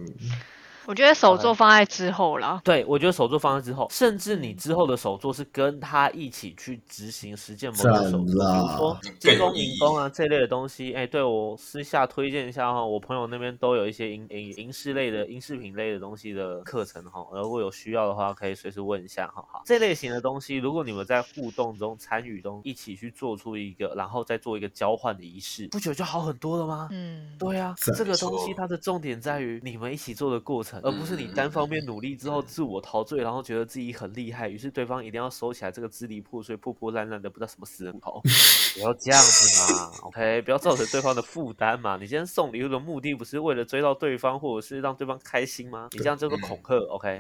[0.88, 2.62] 我觉得手作放在之后啦。
[2.64, 10.94] 对，我觉得手作放在之后，甚至你之后的手作是跟他一起去执行实践某种手作，比如说啦进攻、更有意义银工啊这类的东西。
[10.94, 19.44] 哎，对我私下推荐一下哈，我朋友那边都有一些银银银饰类的银饰品类的东西的课程哈，如果有需要的话，可以随时问一下哈。
[19.52, 26.90] 好，这类型的东西，如果你们在互动中、参与中一起去做出一个，然后再做一个交换的仪式，不觉得就好很多了吗？
[26.92, 38.22] 嗯，对啊，这个东西它的重点在于你们一起做的过程，而不是你单方面努力之后自我陶醉，然后觉得自己很厉害，于是对方一定要收起来这个支离破碎、破破烂烂的不知道什么死人头，
[38.76, 41.98] 不要这样子嘛，OK，不要造成对方的负担嘛。
[42.00, 45.90] 你今天送礼物的目的不是为了追到对方，或者是让对方开心吗？
[45.92, 47.20] 你这样叫做恐吓，OK，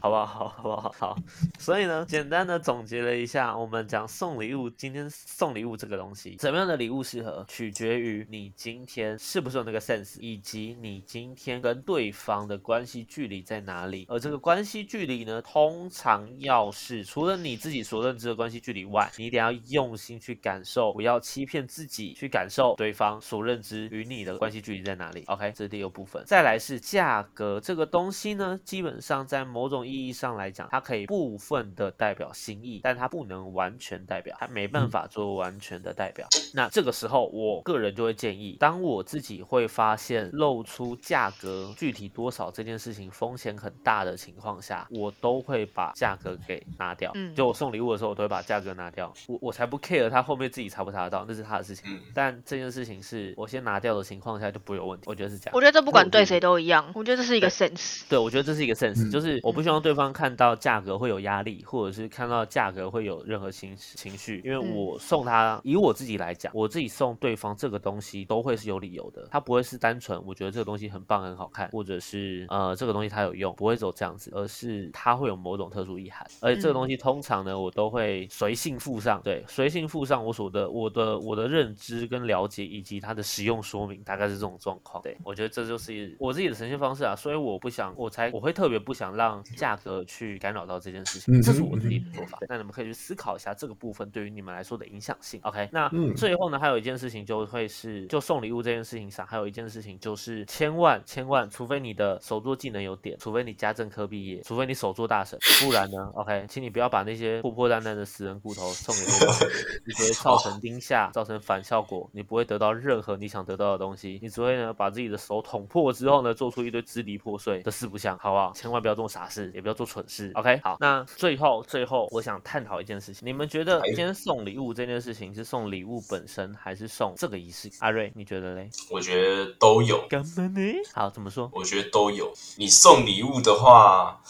[0.00, 0.26] 好不好？
[0.26, 0.94] 好，好不好？
[0.98, 1.16] 好。
[1.58, 14.06] 所以呢，简单的总结了一下，我们讲送礼物，今天送礼物这个东西，怎么样的礼物适合，取决于你今天是不是有那个 sense，以及你今天跟对方的关系距离在哪里。
[14.08, 25.24] 而这个关系距离呢，通常要是除了你自己所认知的关系距离外，你一定要用心去感受，不要欺骗自己，去感受对方所认知与你的关系距离在哪里。
[25.26, 26.22] OK，这是第二部分。
[26.26, 36.26] 再来是价格这个东西呢，基本上在某种意义上来讲，它可以部分的代表心意，但它不能完全代表，它没办法做完全的代表。
[36.54, 47.10] 那这个时候，我个人就会建议，当我自己会发现露出价格具体多少这件事情风险很大的情况下，我都会把价格给拿掉。
[47.14, 51.84] 嗯就我送礼物的时候，我都会把价格拿掉，我我才不 care 他后面自己查不查得到，那是他的事情。
[51.92, 55.54] 嗯但这件事情是我先拿掉的情况下就不会有问题，我觉得是这样。
[55.54, 58.02] 我觉得这不管对谁都一样，我觉得这是一个 sense。
[58.08, 85.02] 对，我觉得这是一个 sense，、嗯就是我不希望对方看到价格会有压力，或者是看到价格会有任何情情绪，因为嗯我送他，以我自己来讲，我自己送对方这个东西都会是有理由的，他不会是单纯我觉得这个东西很棒很好看，或者是呃这个东西它有用，不会走这样子，而是它会有某种特殊意涵，而且这个东西通常呢，我都会随性附上，对，随性附上我所的我的我的认知跟了解以及它的使用说明，大概是这种状况。
[85.02, 92.38] 对我觉得这就是我自己的呈现方式啊，所以我不想，我才我会特别不想让价格去干扰到这件事情，嗯这是我自己的嗯做法。
[92.48, 95.40] 那你们可以去思考一下这个部分对于你们来说的影响性。
[95.44, 109.48] OK，那嗯最后呢，还有一件事情就会是，就送礼物这件事情上，还有一件事情就是千万千万，除非你的手作技能有点，除非你家政科毕业，除非你手作大神，不然呢，OK，请你不要把那些破破烂烂的死人骨头送给对方，
[109.86, 118.52] 你只会造成 惊吓，造成反效果，你不会得到任何你想得到的东西，你只会呢把自己的手捅破之后呢，做出一堆支离破碎的四不像，好不好？
[118.54, 120.58] 千万不要做傻事，也不要做蠢事，OK？
[120.64, 127.68] 好，那最后最后，我想探讨一件事情，你们觉得哎今天送礼物这件事情是送礼物本身，还是送这个仪式？
[127.80, 128.70] 阿瑞，你觉得嘞？
[128.90, 130.06] 我觉得都有。
[130.08, 130.60] 干嘛呢？
[130.94, 131.50] 好，怎么说？
[131.52, 132.32] 我觉得都有。
[132.56, 134.20] 你送礼物的话，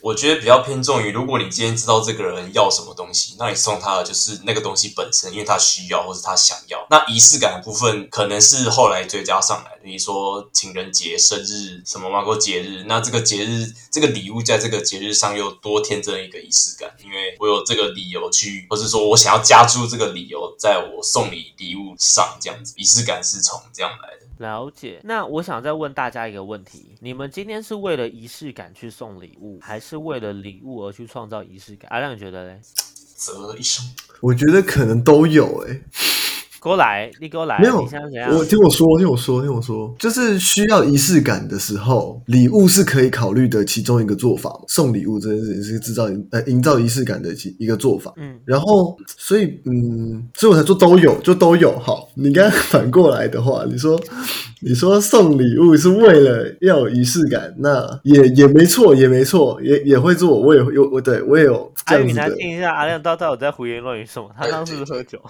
[0.00, 6.84] 我觉得比较偏重于，如果你今天知道这个人要什么东西，那你送他的就是那个东西本身，因为他需要或是他想要。
[6.90, 24.25] 那仪式感的部分可能是后来追加上来的，比如说情人节、生日什么嘛，过节日，那这个节日这个礼物在这个节日上又多添增一个仪式感，因为我有这个理由去，或是说我想要加注这个理由在我送礼礼物上，这样子仪式感是从这样来的。
[24.38, 25.00] 了解。
[25.04, 31.90] 那我想再问大家一个问题：你们今天是为了仪式感去送礼物，还是为了礼物而去创造仪式感？
[31.90, 32.60] 阿亮，你觉得嘞？
[33.16, 33.82] 择一生，
[34.20, 35.80] 我觉得可能都有哎、
[36.66, 37.76] 给我来，你给我来，没有？
[37.76, 44.60] 我听我说，听我说，听我说，就是需要仪式感的时候，礼物是可以考虑的其中一个做法嘛。
[44.66, 48.12] 送礼物这件事情是制造呃营造仪式感的其一个做法。
[48.16, 51.78] 嗯，然后，所以嗯，所以我才说都有，就都有。
[51.78, 53.96] 好，你刚刚反过来的话，你说
[54.60, 60.40] 你说送礼物是为了要有仪式感，那也也没错，也没错，也也会做。
[60.40, 62.22] 我也有我对我也有这样子的。
[62.22, 64.30] 来听一下，阿亮到底有在胡言乱语什么？
[64.36, 65.20] 他当时是不是喝酒？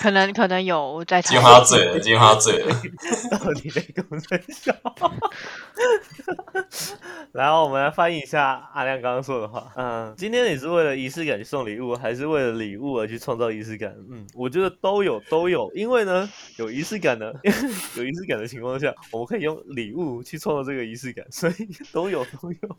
[0.00, 1.42] 可 可能可能有在猜今天。
[1.44, 2.74] 喝到醉了，今天喝到醉了。
[3.38, 4.74] 到底在跟我在笑？
[7.32, 9.68] 然后我们来翻译一下阿亮刚刚说的话。
[9.76, 13.94] 嗯，今天你是为了仪式感去送礼物，还是为了礼物而去创造仪式感？
[14.10, 17.32] 嗯，我觉得都有都有，因为呢，有仪式感呢，
[17.96, 22.76] 有仪式感的情况下，我们可以用礼物去创造这个仪式感，所以都有都有。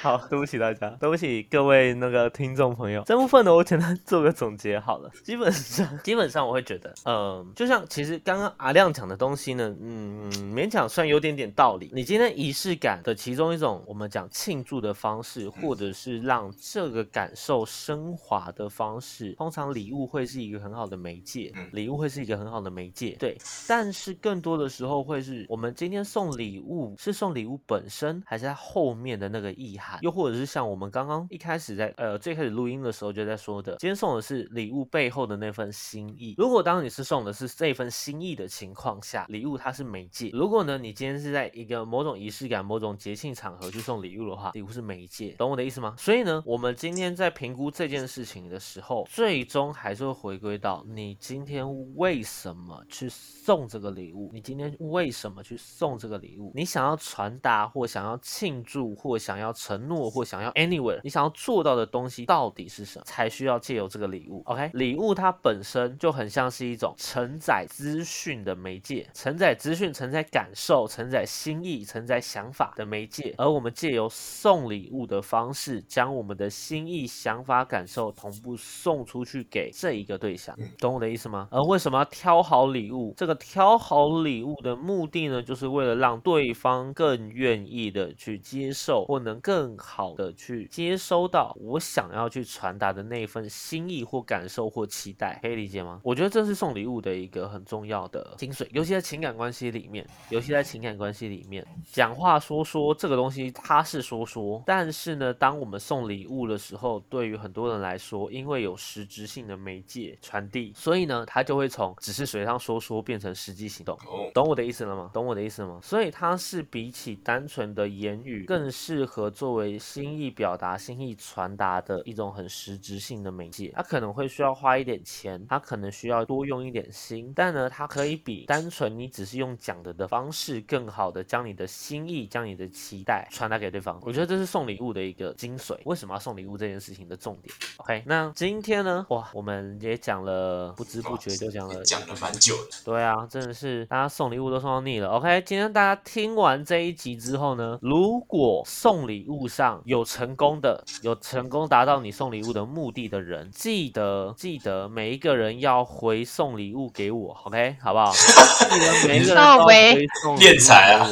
[0.00, 3.02] 好，对不起大家，对不起各位那个听众朋友。
[3.06, 5.10] 这部分呢，我简单 做个总结好了。
[5.22, 11.90] 基本上，基本上我会觉得，嗯、就像其实刚刚阿亮讲的东西呢，嗯，勉强算有点点道理。
[11.92, 23.36] 你今天仪式感的其中一种，我们讲庆祝的方式，或者是让这个感受升华的方式，通常礼物会是一个很好的媒介嗯，礼物会是一个很好的媒介，对。
[23.68, 36.34] 但是更多的时候会是我们今天送礼物，是送礼物本身，还是在后面的那个意又或者是像我们刚刚一开始在呃最开始录音的时候就在说的，今天送的是礼物背后的那份心意。
[36.38, 40.30] 如果当你是送的是这份心意的情况下，礼物它是媒介。
[40.32, 45.94] 如果呢你今天是在一个某种仪式感、某种节庆场合去送礼物的话，礼物是媒介，懂我的意思吗？
[45.98, 51.66] 所以呢，我们今天在评估这件事情的时候，最终还是会回归到你今天
[51.96, 54.30] 为什么去送这个礼物？
[54.32, 56.52] 你今天为什么去送这个礼物？
[56.54, 63.04] 你想要传达，或想要庆祝，或想要承诺，或想要 anywhere，你想要做到的东西到底是什么？
[63.06, 64.42] 才需要借由这个礼物。
[64.44, 73.34] OK，礼物它本身就很像是一种承载资讯的媒介，承载资讯、承载感受、承载心意、承载想法的媒介。
[73.38, 81.48] 而我们借由送礼物的方式，将我们的心意、想法、感受同步送出去给这一个对象，懂我的意思吗？
[81.50, 83.14] 而为什么要挑好礼物？
[83.16, 96.00] 这个挑好礼物的目的呢，就是为了让对方更愿意的去接受，或能更好的去接收到我想要去传达的那份心意或感受或期待，可以理解吗？
[96.02, 113.94] 我觉得这是送礼物的一个很重要的精髓，尤其在情感关系里面，尤其在情感关系里面，讲话说说这个东西它是说说，但是呢，当我们送礼物的时候，对于很多人来说，因为有实质性的媒介传递，所以呢，它就会从只是嘴上说说变成实际行动。
[114.06, 115.10] 哦，懂我的意思了吗？
[115.12, 115.78] 懂我的意思吗？
[115.82, 123.72] 所以它是比起单纯的言语，更适合作为心意表达、心意传达的一种很实质性的媒介。
[123.74, 133.98] 它可能会需要花一点钱，它可能需要多用一点心，但呢，它可以比单纯你只是用讲的的方式，更好的将你的心意、将你的期待传达给对方。
[134.02, 135.76] 我觉得这是送礼物的一个精髓。
[135.86, 142.70] 为什么要送礼物这件事情的重点？OK，那今天呢，哇，我们也讲了，不知不觉就讲了讲了蛮久的。
[142.84, 145.08] 对啊，真的是大家送礼物都送到腻了。
[145.08, 158.12] OK，今天大家听完这一集之后呢，如果送礼物上有成功的，有成功达到你送礼物的目的的人，记得记得每一个人要回送礼物给我，OK，好不好？
[158.12, 161.08] 记得每一个人都要回送礼物敛财啊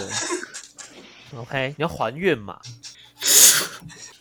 [1.37, 2.59] ！OK，你要还愿嘛？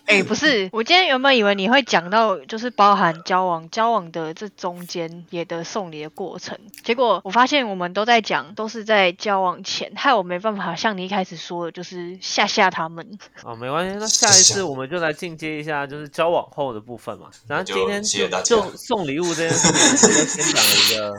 [0.10, 6.58] 哎、不是， 我今天原本以为你会讲到，就是包含交往，交往的这中间也的送礼的过程。
[6.84, 13.08] 结果我发现我们都在讲，都是在交往前，害我没办法像你一开始说的，就是吓吓他们。
[13.46, 17.30] 哦，没关系，那下一次我们就来进阶一下，就是交往后的部分嘛。
[17.48, 21.16] 然后今天谢谢大家就送礼物这件事情，就先讲了一个，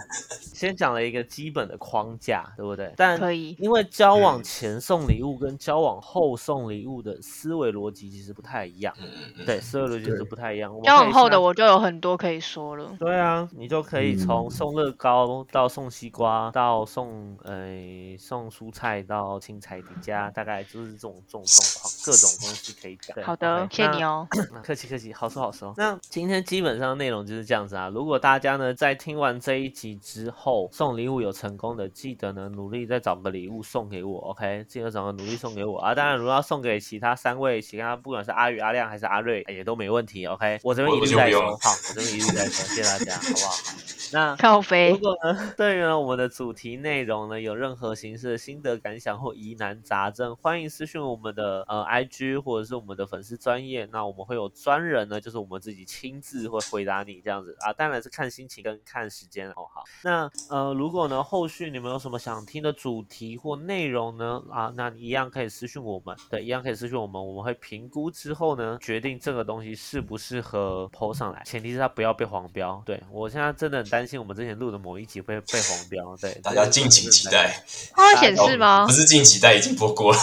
[0.53, 2.93] 先讲了一个基本的框架，对不对？
[2.97, 10.71] 但可以因为交往前送礼物跟交往后送礼物的思维逻辑其实不太一样，嗯嗯嗯，对，思维逻辑是不太一样。
[10.71, 12.97] 我们交往后的我就有很多可以说了。
[12.99, 23.25] 对啊，你就可以从嗯送乐高到送西瓜，到送呃送蔬菜到青菜底加，大概就是这种这种状况，各种东西可以讲。
[23.25, 24.27] 好的谢谢你哦。
[24.63, 25.75] 客气客气，好说好说。
[25.77, 27.89] 那今天基本上内容就是这样子啊。
[27.89, 34.65] 如果大家呢在听完这一集之后送礼物有成功的，记得呢努力再找个礼物送给我，OK？
[34.69, 35.95] 记得找个努力送给我啊。
[35.95, 40.61] 当然，如果要送给其他三位，其他不管是阿宇、阿亮还是阿瑞，也都没问题，OK？
[40.63, 43.55] 我这边一律在收，我就不用了好，我这边一律在说，谢谢大家，好不好？
[44.13, 59.65] 那如靠飞，果呢，对于呢我们的主题内容呢有任何形式的心得感想或疑难杂症，欢迎私讯我们的呃 IG 或者是我们的粉丝专业，那我们会有专人呢，就是我们自己亲自会回答你这样子啊，当然是看心情跟看时间哦。
[59.73, 72.83] 好，那呃如果呢后续你们有什么想听的主题或内容呢啊，那你一样可以私讯我们，对，一样可以私讯我们，我们会评估之后呢，决定这个东西适不适合 PO 上来，前提是它不要被黄标。
[72.85, 77.55] 对我现在真的很担担心我们之前录的某一集会被黄标，对， 大家敬请期待。
[77.95, 78.93] 它会显示吗不？
[78.93, 80.19] 是敬请期待，已经播过了。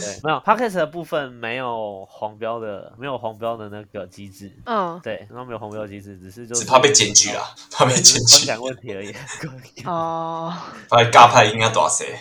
[0.00, 4.52] 对，没有 podcast 的部分没有黄标的，没有黄标的那个机制。
[4.64, 9.12] 嗯，对，然后没有黄标机制，只是就是只怕被检举啦，怕被对，检举，只是观感问题而已。
[9.84, 10.54] 哦
[10.88, 12.16] 怕被尬派应该多少谁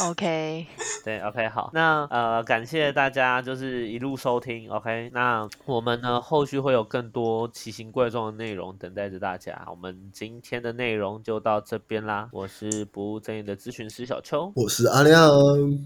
[0.00, 0.66] ？，OK，
[1.04, 9.66] 对，OK，好，那呃，感谢大家就是一路收听，OK，那我们呢后续会有更多奇形怪状的内容等待着大家。
[9.68, 15.30] 我们今天的内容就到这边啦，我是不务正业的咨询师小邱，我是阿亮，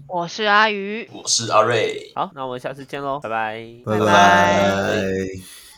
[0.07, 2.11] 我是阿鱼，我是阿瑞。
[2.15, 3.29] 好，那我们下次见喽，拜。
[3.29, 3.99] 拜，拜。
[3.99, 5.61] 拜拜